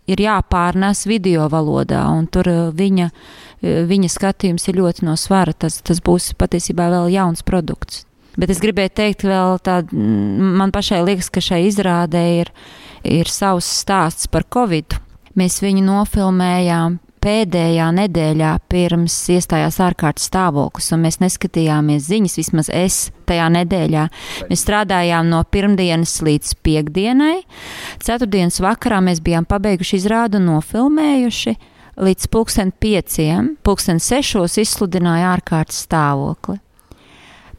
ir 0.08 0.24
jāpārnēs 0.24 1.04
video 1.08 1.48
valodā, 1.52 2.06
un 2.12 2.26
tur 2.32 2.48
uh, 2.48 2.64
viņa, 2.76 3.10
uh, 3.10 3.84
viņa 3.88 4.10
skatījums 4.12 4.68
ir 4.68 4.80
ļoti 4.80 5.06
no 5.08 5.16
svara. 5.20 5.52
Tas, 5.52 5.80
tas 5.84 6.00
būs 6.04 6.32
patiesībā 6.40 6.88
vēl 6.92 7.12
jauns 7.14 7.44
produkts. 7.44 8.04
Bet 8.40 8.50
es 8.50 8.58
gribēju 8.64 8.90
teikt, 8.98 9.28
vēl 9.28 9.60
tādu, 9.62 9.94
man 9.94 10.72
pašai 10.74 11.04
liekas, 11.06 11.30
ka 11.30 11.44
šai 11.44 11.62
izrādē 11.68 12.24
ir, 12.40 12.50
ir 13.06 13.30
savs 13.30 13.68
stāsts 13.84 14.26
par 14.26 14.48
Covid. 14.50 14.96
Mēs 15.38 15.60
viņu 15.62 15.84
nofilmējām 15.86 16.98
pēdējā 17.24 17.86
nedēļā 17.96 18.50
pirms 18.68 19.14
iestājās 19.32 19.78
ārkārtas 19.82 20.28
stāvoklis, 20.28 20.90
un 20.94 21.04
mēs 21.06 21.20
neskatījāmies 21.22 22.08
ziņas, 22.10 22.38
vismaz 22.40 22.70
es 22.72 22.98
tajā 23.28 23.46
nedēļā. 23.54 24.06
Mēs 24.50 24.64
strādājām 24.66 25.30
no 25.32 25.40
pirmdienas 25.48 26.18
līdz 26.24 26.56
piekdienai. 26.66 27.38
Ceturtdienas 28.04 28.60
vakarā 28.64 29.00
mēs 29.04 29.22
bijām 29.24 29.48
pabeiguši 29.48 30.02
izrādu 30.02 30.42
un 30.42 30.52
nofilmējuši. 30.52 31.56
Līdz 32.04 32.28
pulksten 32.34 32.74
pieciem, 32.82 33.54
pulksten 33.64 34.02
sešos 34.02 34.58
izsludināja 34.60 35.30
ārkārtas 35.36 35.84
stāvokli 35.86 36.58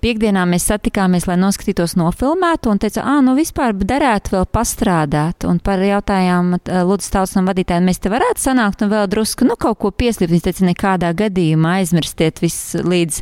piekdienā 0.05 0.43
mēs 0.49 0.67
satikāmies, 0.69 1.25
lai 1.29 1.37
noskatītos 1.41 1.95
nofilmētu, 1.97 2.69
un 2.69 2.81
teica, 2.81 3.03
ah, 3.05 3.21
nu 3.25 3.33
vispār 3.37 3.73
derētu 3.77 4.35
vēl 4.35 4.45
pastrādāt. 4.53 5.47
Un 5.49 5.59
par 5.63 5.81
jautājām 5.81 6.55
Lūdzu 6.85 7.11
Tausam 7.15 7.49
vadītājiem, 7.49 7.87
mēs 7.89 8.01
te 8.03 8.11
varētu 8.13 8.43
sanākt 8.43 8.83
un 8.85 8.91
vēl 8.93 9.07
drusku, 9.11 9.47
nu, 9.49 9.57
kaut 9.59 9.79
ko 9.81 9.91
pieslīpt. 9.95 10.33
Viņš 10.35 10.45
teica, 10.45 10.67
nekādā 10.69 11.11
gadījumā 11.17 11.77
aizmirstiet 11.81 12.41
viss 12.43 12.75
līdz 12.77 13.21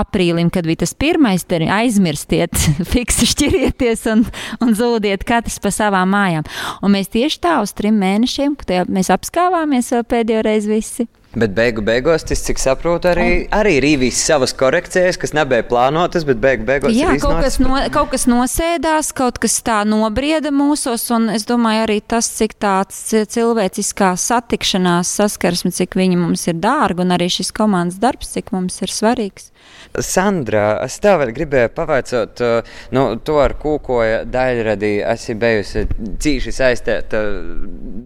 aprīlim, 0.00 0.52
kad 0.52 0.68
bija 0.68 0.84
tas 0.84 0.94
pirmais, 0.98 1.46
tad 1.48 1.64
aizmirstiet, 1.78 2.56
fiksi 2.92 3.30
šķirieties 3.32 4.04
un, 4.12 4.26
un 4.64 4.74
zūdiet 4.76 5.24
katrs 5.28 5.60
pa 5.64 5.72
savām 5.74 6.12
mājām. 6.12 6.48
Un 6.82 6.96
mēs 6.96 7.12
tieši 7.14 7.40
tā 7.44 7.58
uz 7.64 7.72
trim 7.78 8.00
mēnešiem, 8.02 8.58
kad 8.60 8.92
mēs 8.92 9.12
apskāvāmies 9.14 9.94
vēl 9.96 10.04
pēdējo 10.12 10.44
reizi 10.50 10.76
visi. 10.76 11.08
Bet 11.36 11.52
beigu 11.52 11.82
beigās, 11.84 12.22
tas, 12.24 12.40
cik 12.40 12.56
saprotu, 12.56 13.10
arī, 13.10 13.42
arī 13.52 13.74
ir 13.76 13.84
īvijas 13.84 14.22
savas 14.30 14.54
korekcijas, 14.56 15.18
kas 15.20 15.34
nebija 15.36 15.66
plānotas, 15.68 16.24
bet 16.24 16.38
beigu 16.40 16.64
beigās 16.64 16.94
Jā, 16.96 17.10
kaut 17.20 17.42
kas, 17.44 17.58
no, 17.60 17.74
kaut 17.92 18.08
kas 18.14 18.24
nosēdās, 18.30 19.10
kaut 19.16 19.36
kas 19.42 19.58
tā 19.66 19.82
nobrieda 19.84 20.48
mūsos, 20.56 21.04
un 21.12 21.28
es 21.34 21.44
domāju, 21.48 21.82
arī 21.84 21.98
tas, 22.00 22.30
cik 22.38 22.56
tāds 22.64 23.02
cilvēciskā 23.34 24.14
satikšanās, 24.16 25.12
saskarsme, 25.20 25.74
cik 25.76 25.98
viņa 26.00 26.16
mums 26.16 26.48
ir 26.48 26.56
dārga, 26.64 27.04
un 27.04 27.12
arī 27.18 27.28
šis 27.36 27.52
komandas 27.52 28.00
darbs, 28.00 28.32
cik 28.32 28.48
mums 28.56 28.80
ir 28.80 28.96
svarīgs. 28.96 29.52
Sandra, 30.00 30.78
es 30.88 30.96
tev 31.02 31.20
vēl 31.20 31.36
gribēju 31.36 31.76
pavaicāt, 31.76 32.40
uh, 32.40 32.74
nu, 32.96 33.08
to 33.20 33.36
ar 33.44 33.52
kūkoja 33.60 34.24
daļradī 34.32 34.96
esi 35.04 35.36
bijusi 35.36 35.84
cīši 36.24 36.56
saistīta 36.56 37.24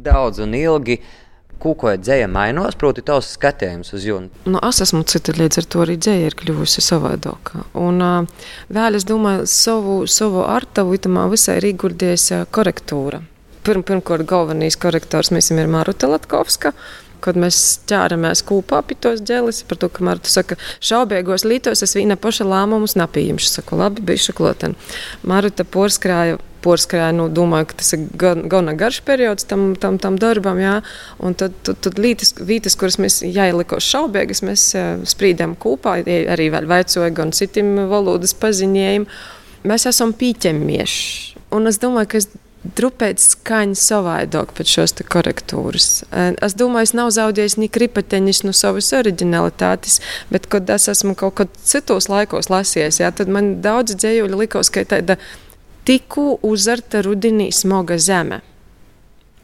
daudz 0.02 0.42
un 0.42 0.58
ilgi. 0.58 0.98
Kūkoja 1.62 2.00
dzēja 2.02 2.28
mainos, 2.30 2.74
proti, 2.78 3.04
tavs 3.06 3.36
skatījums 3.36 3.92
uz 3.94 4.06
jūnu. 4.08 4.42
Nu, 4.50 4.58
es 4.66 4.82
esmu 4.82 5.04
cita, 5.06 5.34
līdz 5.38 5.60
ar 5.62 5.68
to 5.70 5.84
arī 5.84 5.94
dzēja 6.00 6.30
ir 6.30 6.38
kļuvusi 6.38 6.82
savādāka. 6.82 7.62
Un 7.78 8.02
uh, 8.02 8.48
vēl 8.72 8.98
es 8.98 9.06
domāju, 9.06 9.46
savu, 9.50 10.00
savu 10.10 10.42
artavu 10.42 10.96
itamā 10.98 11.28
visai 11.30 11.60
ir 11.60 11.70
ieguldījis 11.70 12.26
uh, 12.34 12.42
korektūra. 12.50 13.22
Pirm, 13.62 13.84
pirmkārt, 13.86 14.26
galvenais 14.26 14.74
korektors 14.74 15.30
mēs 15.30 15.52
ir 15.54 15.70
Maruta 15.70 16.10
Latkovska. 16.10 16.74
Kad 17.22 17.36
mēs 17.38 17.56
ķēramies 17.86 18.40
kopā 18.42 18.80
pie 18.82 18.96
tos 18.98 19.20
ģēlis, 19.22 19.60
par 19.70 19.78
to, 19.78 19.86
ka 19.94 20.02
Marta 20.02 20.26
saka, 20.26 20.56
šaubīgos 20.82 21.44
lītos 21.46 21.84
es 21.86 21.94
viena 21.94 22.16
paša 22.18 22.48
lēmumus. 22.50 22.96
Es 22.98 23.52
saku, 23.54 23.78
labi, 23.78 24.02
bijuši 24.02 24.34
kloteni. 24.34 24.74
Maruta 25.22 25.62
porskrāja 25.62 26.40
porskrāja. 26.64 27.10
Nu, 27.16 27.28
domāju, 27.32 27.70
ka 27.70 27.80
tas 27.82 27.92
ir 27.96 28.06
gan, 28.18 28.46
gan 28.52 28.70
garš 28.78 29.02
periods 29.06 29.48
tam, 29.48 29.72
tam, 29.80 29.98
tam 30.02 30.18
darbam. 30.20 30.60
Jā. 30.62 30.78
Un 31.22 31.36
tad, 31.38 31.56
tad, 31.66 31.80
tad 31.84 32.00
lītis, 32.02 32.34
vītas, 32.38 32.78
kuras 32.78 32.98
mēs 33.02 33.20
jāielikos 33.26 33.88
šaubīgas, 33.92 34.44
mēs 34.46 34.68
uh, 34.78 34.94
sprīdām 35.08 35.56
kopā, 35.60 35.98
arī 36.02 36.48
vēl 36.54 36.70
vaicoja 36.70 37.12
gan 37.14 37.34
citiem 37.36 37.74
valodas 37.90 38.36
paziņiem. 38.38 39.08
Mēs 39.68 39.86
esam 39.90 40.14
pīķemieši. 40.18 41.42
Un 41.52 41.68
es 41.70 41.78
domāju, 41.78 42.14
ka 42.14 42.22
es 42.22 42.32
drupēt 42.62 43.20
skaņu 43.22 43.76
savādāk 43.78 44.52
pēc 44.56 44.74
šos 44.76 44.94
korektūras. 45.10 45.88
Es 46.12 46.54
domāju, 46.58 46.88
es 46.88 46.94
nav 46.94 47.10
zaudējis 47.14 47.58
ni 47.58 47.68
kripateņus 47.72 48.42
no 48.46 48.54
savas 48.56 48.92
originalitātes, 48.96 49.98
bet, 50.30 50.46
kad 50.50 50.70
es 50.70 50.88
esmu 50.92 51.16
kaut 51.18 51.40
kad 51.40 51.56
citos 51.66 52.08
laikos 52.12 52.50
lasījis, 52.52 53.02
jā, 53.02 53.10
tad 53.10 53.32
man 53.32 53.56
daudz 53.64 53.96
dzējuļu 53.98 54.42
likos, 54.44 54.70
ka 54.72 54.86
tāda 54.88 55.18
tikko 55.88 56.38
uzarta 56.46 57.02
rudenī 57.04 57.50
smoga 57.54 57.98
zeme. 57.98 58.40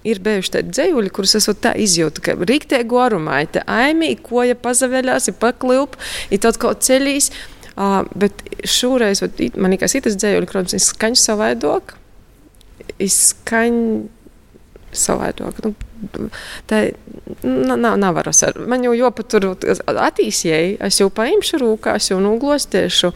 Ir 0.07 0.20
bijuši 0.24 0.53
tādi 0.55 0.72
dzīvuļi, 0.72 1.12
kurus 1.12 1.35
es 1.37 1.48
tā 1.61 1.74
izjūtu, 1.77 2.22
ka 2.24 2.37
rīktēgu 2.38 3.01
aromāta, 3.03 3.64
aimī, 3.66 4.14
koja 4.22 4.55
pazaveļās, 4.57 5.29
ir 5.29 5.38
pakļūp, 5.42 5.98
ir 6.31 6.42
kaut 6.44 6.61
kā 6.62 6.74
ceļīs. 6.88 7.33
Uh, 7.79 8.03
bet 8.18 8.40
šoreiz 8.66 9.20
man 9.55 9.70
liekas, 9.70 9.94
tas 10.03 10.16
dzējuļi, 10.18 10.48
protams, 10.51 10.74
ir 10.74 10.83
skaņš 10.83 11.20
savādāk 11.29 11.94
izskaņa 13.03 14.07
savādāk. 14.98 15.61
Nu, 15.64 16.29
tā 16.70 16.81
nav, 17.44 17.96
nav 18.01 18.16
varas 18.16 18.42
ar. 18.46 18.59
Man 18.70 18.85
jau 18.87 18.94
jopatur 18.96 19.51
attīstīja, 19.53 20.79
es 20.88 21.01
jau 21.03 21.11
paimšu 21.14 21.61
rūkās, 21.62 22.11
jau 22.12 22.20
nuglostiešu, 22.24 23.12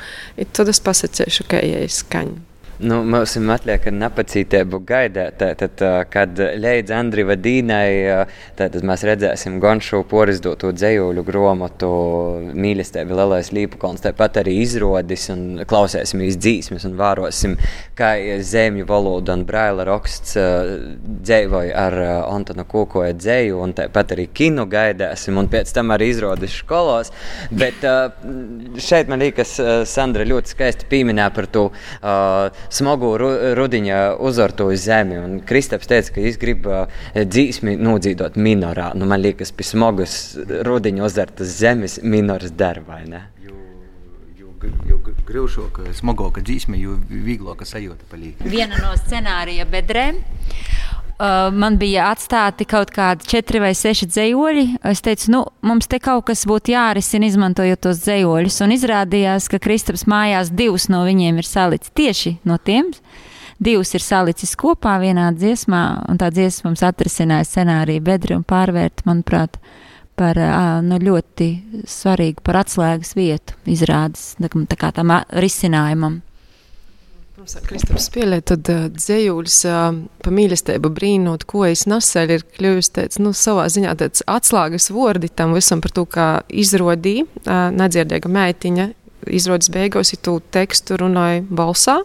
tad 0.53 0.73
es 0.73 0.83
pasakēšu, 0.85 1.49
ka 1.51 1.63
ejai 1.63 1.89
skaņa. 1.93 2.52
Nu, 2.83 2.97
mums 3.07 3.37
ir 3.39 3.45
atliek 3.55 3.85
ar 3.87 3.95
nepacītību 3.95 4.81
gaidīt, 4.89 5.43
tad, 5.61 5.83
kad 6.11 6.41
līdz 6.59 6.91
Andriva 6.97 7.37
Dīnai, 7.39 8.25
tad 8.59 8.75
mēs 8.83 9.05
redzēsim 9.07 9.61
gan 9.63 9.79
šo 9.79 10.01
porizdotu 10.11 10.73
dzējuļu 10.75 11.23
grāmatu 11.29 11.91
mīlestību 12.59 13.15
Lielais 13.21 13.53
Līpukalns, 13.55 14.03
tāpat 14.03 14.41
arī 14.43 14.57
izrodis 14.65 15.29
un 15.31 15.63
klausēsimies 15.71 16.41
dzīsmes 16.43 16.89
un 16.89 16.97
vērosim, 16.99 17.55
kā 17.95 18.11
zemju 18.43 18.89
valoda 18.89 19.37
un 19.39 19.47
braila 19.47 19.87
raksts 19.87 20.35
dzēvoja 21.23 21.79
ar 21.85 21.99
Antona 22.33 22.67
Kokoja 22.67 23.15
dzēju 23.15 23.63
un 23.63 23.77
tāpat 23.79 24.17
arī 24.17 24.27
kinu 24.35 24.67
gaidēsim 24.67 25.39
un 25.39 25.53
pēc 25.55 25.71
tam 25.79 25.95
arī 25.95 26.11
izrodis 26.17 26.59
skolos. 26.65 27.15
Bet 27.55 27.87
šeit 28.83 29.07
man 29.13 29.23
liekas, 29.23 29.55
Sandra 29.87 30.27
ļoti 30.27 30.57
skaisti 30.57 30.91
pieminēja 30.91 31.31
par 31.39 31.51
to 31.55 31.69
smagu 32.73 33.13
ru, 33.21 33.31
rudiņa 33.59 34.01
uzvartu 34.23 34.71
uz 34.73 34.87
zemi. 34.87 35.19
Un 35.21 35.39
Kristaps 35.49 35.91
teica, 35.91 36.15
ka 36.15 36.25
viņš 36.25 36.41
grib 36.43 36.69
uh, 36.71 37.05
dzīsmi 37.15 37.77
nodzīvot 37.81 38.39
minorā. 38.41 38.93
Nu, 38.99 39.09
man 39.11 39.23
liekas, 39.25 39.55
pie 39.55 39.69
smagas 39.69 40.17
rudiņa 40.69 41.07
uzvartas 41.09 41.57
zemes 41.61 42.01
minors 42.03 42.55
darbā. 42.57 43.03
Jo 43.43 44.99
grūšāka, 45.33 45.91
smagāka 45.97 46.43
dzīsme, 46.45 46.79
jo 46.81 46.97
vieglāka 47.09 47.67
sajūta 47.69 48.07
paliek. 48.11 48.41
Viena 48.47 48.79
no 48.83 48.93
scenārija 49.01 49.67
bedrēm. 49.71 50.21
Uh, 51.21 51.53
man 51.55 51.77
bija 51.79 52.09
atstāti 52.11 52.65
kaut 52.67 52.91
kādi 52.91 53.29
četri 53.29 53.61
vai 53.63 53.73
seši 53.77 54.09
dzējoļi. 54.09 54.65
Es 54.91 55.05
teicu, 55.05 55.29
nu, 55.35 55.43
mums 55.63 55.87
te 55.87 56.01
kaut 56.03 56.25
kas 56.31 56.47
būtu 56.49 56.73
jārisina, 56.73 57.29
izmantojot 57.29 57.83
tos 57.85 58.01
dzējoļus. 58.03 58.57
Un 58.65 58.73
izrādījās, 58.75 59.47
ka 59.53 59.61
Kristaps 59.63 60.07
mājās 60.11 60.51
divus 60.57 60.89
no 60.91 61.05
viņiem 61.07 61.39
ir 61.39 61.47
salicis 61.47 61.93
tieši 61.95 62.39
no 62.49 62.57
tiem. 62.59 62.91
Divus 63.63 63.93
ir 63.95 64.03
salicis 64.03 64.57
kopā 64.59 64.97
vienā 65.05 65.29
dziesmā, 65.37 65.85
un 66.11 66.19
tā 66.19 66.33
dziesma 66.35 66.73
mums 66.73 66.83
atrisināja 66.83 67.47
scenāriju 67.47 68.03
bedri 68.03 68.35
un 68.35 68.43
pārvērt, 68.43 69.05
manuprāt, 69.07 69.61
par 70.19 70.41
uh, 70.41 70.81
nu, 70.83 70.99
ļoti 70.99 71.53
svarīgu, 71.89 72.43
par 72.43 72.65
atslēgas 72.65 73.15
vietu 73.15 73.55
izrādes 73.71 74.33
tā 74.41 74.81
kā 74.81 74.91
tam 74.97 75.15
risinājumam. 75.31 76.23
Kristaps 77.43 78.05
pieļauj, 78.15 78.43
tad 78.47 78.69
uh, 78.71 78.85
dzējuļs 78.95 79.57
uh, 79.67 79.97
pa 80.23 80.31
mīlestību 80.31 80.93
brīnot, 80.95 81.43
ko 81.51 81.65
es 81.67 81.89
naseļu, 81.91 82.37
ir 82.39 82.45
kļuvis 82.55 82.93
tāds, 82.95 83.19
nu, 83.19 83.33
savā 83.35 83.65
ziņā 83.73 83.97
tāds 83.99 84.23
atslāgas 84.31 84.87
vordi 84.95 85.27
tam 85.27 85.57
visam 85.57 85.83
par 85.83 85.91
to, 85.97 86.05
kā 86.07 86.27
izrodīja 86.47 87.27
uh, 87.27 87.67
nedzirdēga 87.75 88.31
meitiņa, 88.31 88.87
izrodas 89.27 89.73
beigās, 89.75 90.15
ja 90.15 90.21
tu 90.23 90.37
tekstu 90.55 91.01
runāji 91.03 91.43
balsā, 91.51 91.99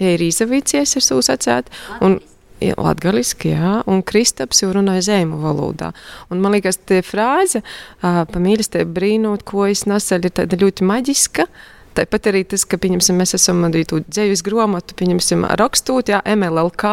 ja 0.00 0.16
ir 0.16 0.24
izavīcies, 0.30 0.96
ir 0.96 1.08
sūsacēt, 1.10 1.72
un 2.00 2.20
Ja, 2.58 2.74
Latvijasiski, 2.74 3.52
jā, 3.54 3.76
un 3.86 4.00
Kristaps 4.02 4.64
jau 4.64 4.72
runāja 4.74 5.04
zīmu 5.06 5.36
valodā. 5.38 5.92
Un 6.26 6.40
man 6.42 6.56
liekas, 6.56 6.80
tā 6.90 6.96
frāze, 7.06 7.60
uh, 7.62 8.24
pa 8.26 8.40
mīlestību 8.42 8.96
brīnot, 8.96 9.44
ko 9.46 9.68
es 9.70 9.84
nesaļu, 9.86 10.26
ir 10.26 10.34
tāda 10.40 10.58
ļoti 10.58 10.88
maģiska. 10.88 11.46
Tāpat 11.98 12.28
arī 12.30 12.44
tas, 12.46 12.62
ka 12.68 12.78
mēs 12.78 13.34
esam 13.34 13.64
arī 13.66 13.82
dzīves 13.82 14.44
grāmatu, 14.46 14.94
pieņemsim, 14.98 15.42
rakstot, 15.58 16.12
jā, 16.12 16.20
MLLK, 16.30 16.90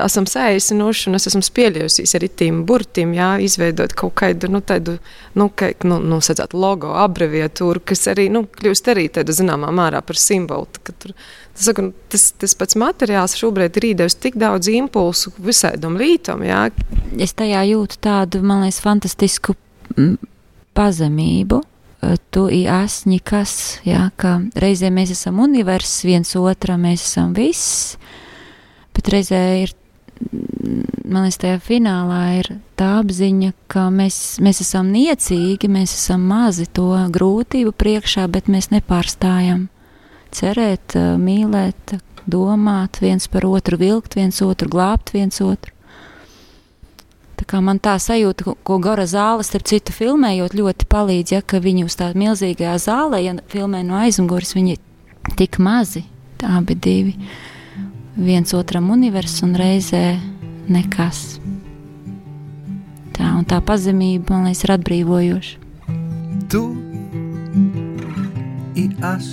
esam 0.00 0.26
sēžinoši 0.26 1.10
un 1.10 1.18
es 1.20 1.28
esmu 1.30 1.42
spēļojusies 1.46 2.14
ar 2.18 2.24
itīm 2.26 2.64
burtiem, 2.66 3.12
jā, 3.14 3.28
izveidot 3.44 3.94
kaut 3.94 4.16
kādu, 4.18 4.50
nu, 4.50 4.58
tādu, 4.58 4.96
nu, 5.38 5.46
ka, 5.54 5.70
nu, 5.86 6.00
nu 6.02 6.18
sadzāt 6.24 6.56
logo, 6.56 6.90
abreviatūru, 7.04 7.84
kas 7.86 8.08
arī, 8.10 8.26
nu, 8.34 8.42
kļūst 8.58 8.90
arī 8.90 9.06
tāda 9.14 9.36
zināmā 9.36 9.70
mērā 9.74 10.00
par 10.02 10.18
simbolu. 10.18 10.66
Tur, 10.82 11.12
tas, 11.14 11.68
saku, 11.68 11.92
tas, 12.10 12.24
tas 12.42 12.56
pats 12.58 12.78
materiāls 12.80 13.36
šobrīd 13.38 13.78
ir 13.78 13.86
īdevis 13.92 14.18
tik 14.18 14.40
daudz 14.40 14.72
impulsu 14.72 15.30
visādam 15.38 15.94
lītam, 16.00 16.42
jā. 16.42 16.64
Es 17.22 17.36
tajā 17.38 17.62
jūtu 17.70 18.02
tādu, 18.02 18.42
man 18.42 18.66
liekas, 18.66 18.82
fantastisku 18.82 19.54
pazemību 20.74 21.62
tu 22.34 22.46
esi 22.50 23.18
kas, 23.24 23.54
jā, 23.86 24.08
ka 24.16 24.38
reizē 24.60 24.90
mēs 24.94 25.14
esam 25.14 25.40
universs, 25.44 26.04
viens 26.06 26.34
otram 26.36 26.84
mēs 26.86 27.04
esam 27.06 27.34
viss, 27.36 27.96
bet 28.94 29.10
reizē 29.12 29.42
ir, 29.62 29.74
man 30.30 31.26
liekas, 31.26 31.40
tajā 31.42 31.60
finālā 31.64 32.22
ir 32.40 32.50
tā 32.78 32.90
apziņa, 33.02 33.52
ka 33.70 33.88
mēs, 33.94 34.38
mēs 34.44 34.62
esam 34.64 34.90
niecīgi, 34.94 35.70
mēs 35.70 35.94
esam 35.96 36.26
mazi 36.30 36.66
to 36.66 36.90
grūtību 37.14 37.74
priekšā, 37.76 38.26
bet 38.30 38.50
mēs 38.52 38.70
nepārstājam 38.74 39.68
cerēt, 40.34 40.96
mīlēt, 41.20 41.98
domāt 42.26 43.00
viens 43.04 43.28
par 43.28 43.46
otru, 43.46 43.78
vilkt 43.80 44.16
viens 44.18 44.40
otru, 44.42 44.70
glābt 44.72 45.12
viens 45.14 45.40
otru. 45.44 45.72
Tā 47.44 47.50
kā 47.50 47.58
man 47.60 47.76
tā 47.76 47.98
sajūta, 48.00 48.54
ko 48.64 48.78
Gora 48.80 49.04
zāle, 49.04 49.44
starp 49.44 49.66
citu, 49.68 49.92
filmējot, 49.92 50.54
ļoti 50.56 50.86
palīdz, 50.88 51.32
ja 51.34 51.42
ka 51.44 51.58
viņi 51.60 51.82
uz 51.84 51.92
tā 52.00 52.06
milzīgajā 52.16 52.78
zālē, 52.80 53.18
ja 53.20 53.34
filmē 53.52 53.82
no 53.84 53.98
aizmugures, 54.00 54.54
viņi 54.56 54.78
ir 54.78 55.34
tik 55.36 55.58
mazi, 55.60 56.06
tā 56.40 56.54
abi 56.56 56.72
divi, 56.72 57.12
viens 58.16 58.56
otram 58.56 58.88
univers 58.96 59.42
un 59.44 59.52
reizē 59.60 60.16
nekas. 60.72 61.20
Tā 63.12 63.34
un 63.36 63.44
tā 63.44 63.60
pazemība, 63.60 64.32
man 64.32 64.48
liekas, 64.48 64.64
ir 64.64 64.74
atbrīvojoša. 64.78 65.52
Tu 66.48 66.64
i 68.80 68.88
es, 69.12 69.28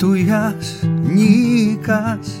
tu 0.00 0.14
es, 0.24 0.72
nikas, 1.04 2.32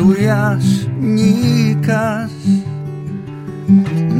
tujas 0.00 0.64
nikas. 0.96 2.32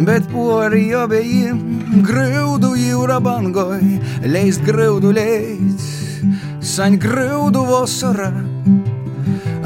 Bet 0.05 0.27
pori 0.29 0.91
obejiem 0.95 1.61
graudu 2.05 2.75
jūra 2.77 3.17
bangoj, 3.25 3.81
leist 4.29 4.61
graudu 4.67 5.13
leist, 5.17 6.21
saņ 6.61 6.99
graudu 7.01 7.65
vasarā. 7.71 8.29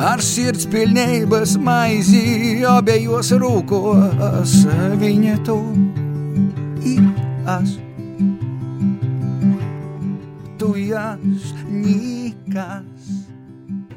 Ar 0.04 0.22
sirds 0.22 0.68
pilnības 0.70 1.56
maizi 1.58 2.62
abejos 2.68 3.32
rūkos 3.42 4.54
viņa 5.02 5.36
tu 5.46 5.58
ias. 6.94 7.76
Tujas 10.62 11.54
nikas. 11.66 13.23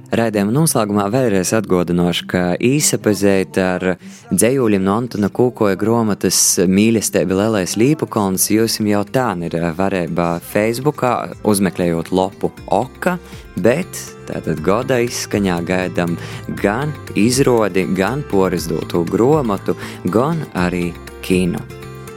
Raidījuma 0.07 0.53
noslēgumā 0.55 1.09
vēlreiz 1.11 1.49
atgādināšu, 1.57 2.27
ka 2.31 2.41
īsapazēt 2.63 3.57
ar 3.59 3.83
dzējuļiem 4.31 4.85
no 4.85 4.93
Antona 5.01 5.27
Kūkoja 5.27 5.75
grāmatas 5.79 6.39
mīlestība 6.63 7.35
Lielais 7.35 7.75
Līpukolns 7.75 8.47
jūs 8.53 8.79
jau 8.87 9.01
tā 9.03 9.25
ir 9.43 9.57
varēja 9.75 10.29
Facebookā 10.47 11.11
uzmeklējot 11.43 12.13
lopu 12.15 12.53
Oka, 12.71 13.17
bet 13.59 13.99
tātad 14.29 14.63
goda 14.63 15.01
izskaņā 15.03 15.57
gaidām 15.67 16.15
gan 16.61 16.95
izrodi, 17.19 17.83
gan 17.97 18.23
porizdotu 18.31 19.03
grāmatu, 19.11 19.75
gan 20.07 20.45
arī 20.55 20.93
kinu. 21.19 21.59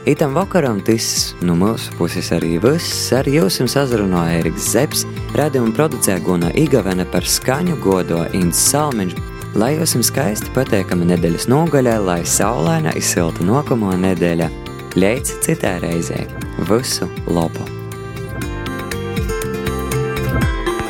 Itam 0.05 0.33
vakaram 0.33 0.79
tas 0.81 1.35
no 1.41 1.53
nu, 1.53 1.59
mūsu 1.61 1.93
puses 1.93 2.31
arī 2.33 2.55
viss. 2.63 3.11
Ar 3.13 3.27
jums 3.29 3.59
sazrunāja 3.69 4.39
Eriks 4.39 4.71
Zepsi, 4.73 5.09
radījuma 5.37 5.75
producē 5.77 6.15
Guna 6.25 6.49
Igavena 6.57 7.05
par 7.05 7.21
skaņu 7.21 7.77
godo 7.83 8.23
Inns 8.33 8.57
Salmiņš. 8.71 9.13
Lai 9.61 9.75
jums 9.75 10.09
skaisti 10.09 10.49
pateikami 10.55 11.05
nedēļas 11.11 11.45
nogaļā, 11.51 11.99
lai 12.01 12.21
saulaina 12.25 12.95
izsilta 12.97 13.45
nākamo 13.45 13.93
nedēļa, 14.01 14.49
līdz 14.97 15.37
citai 15.45 15.77
reizei. 15.85 16.25
Visu 16.65 17.05
labu! 17.29 17.67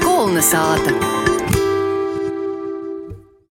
Kulna 0.06 0.40
sāta! 0.40 1.21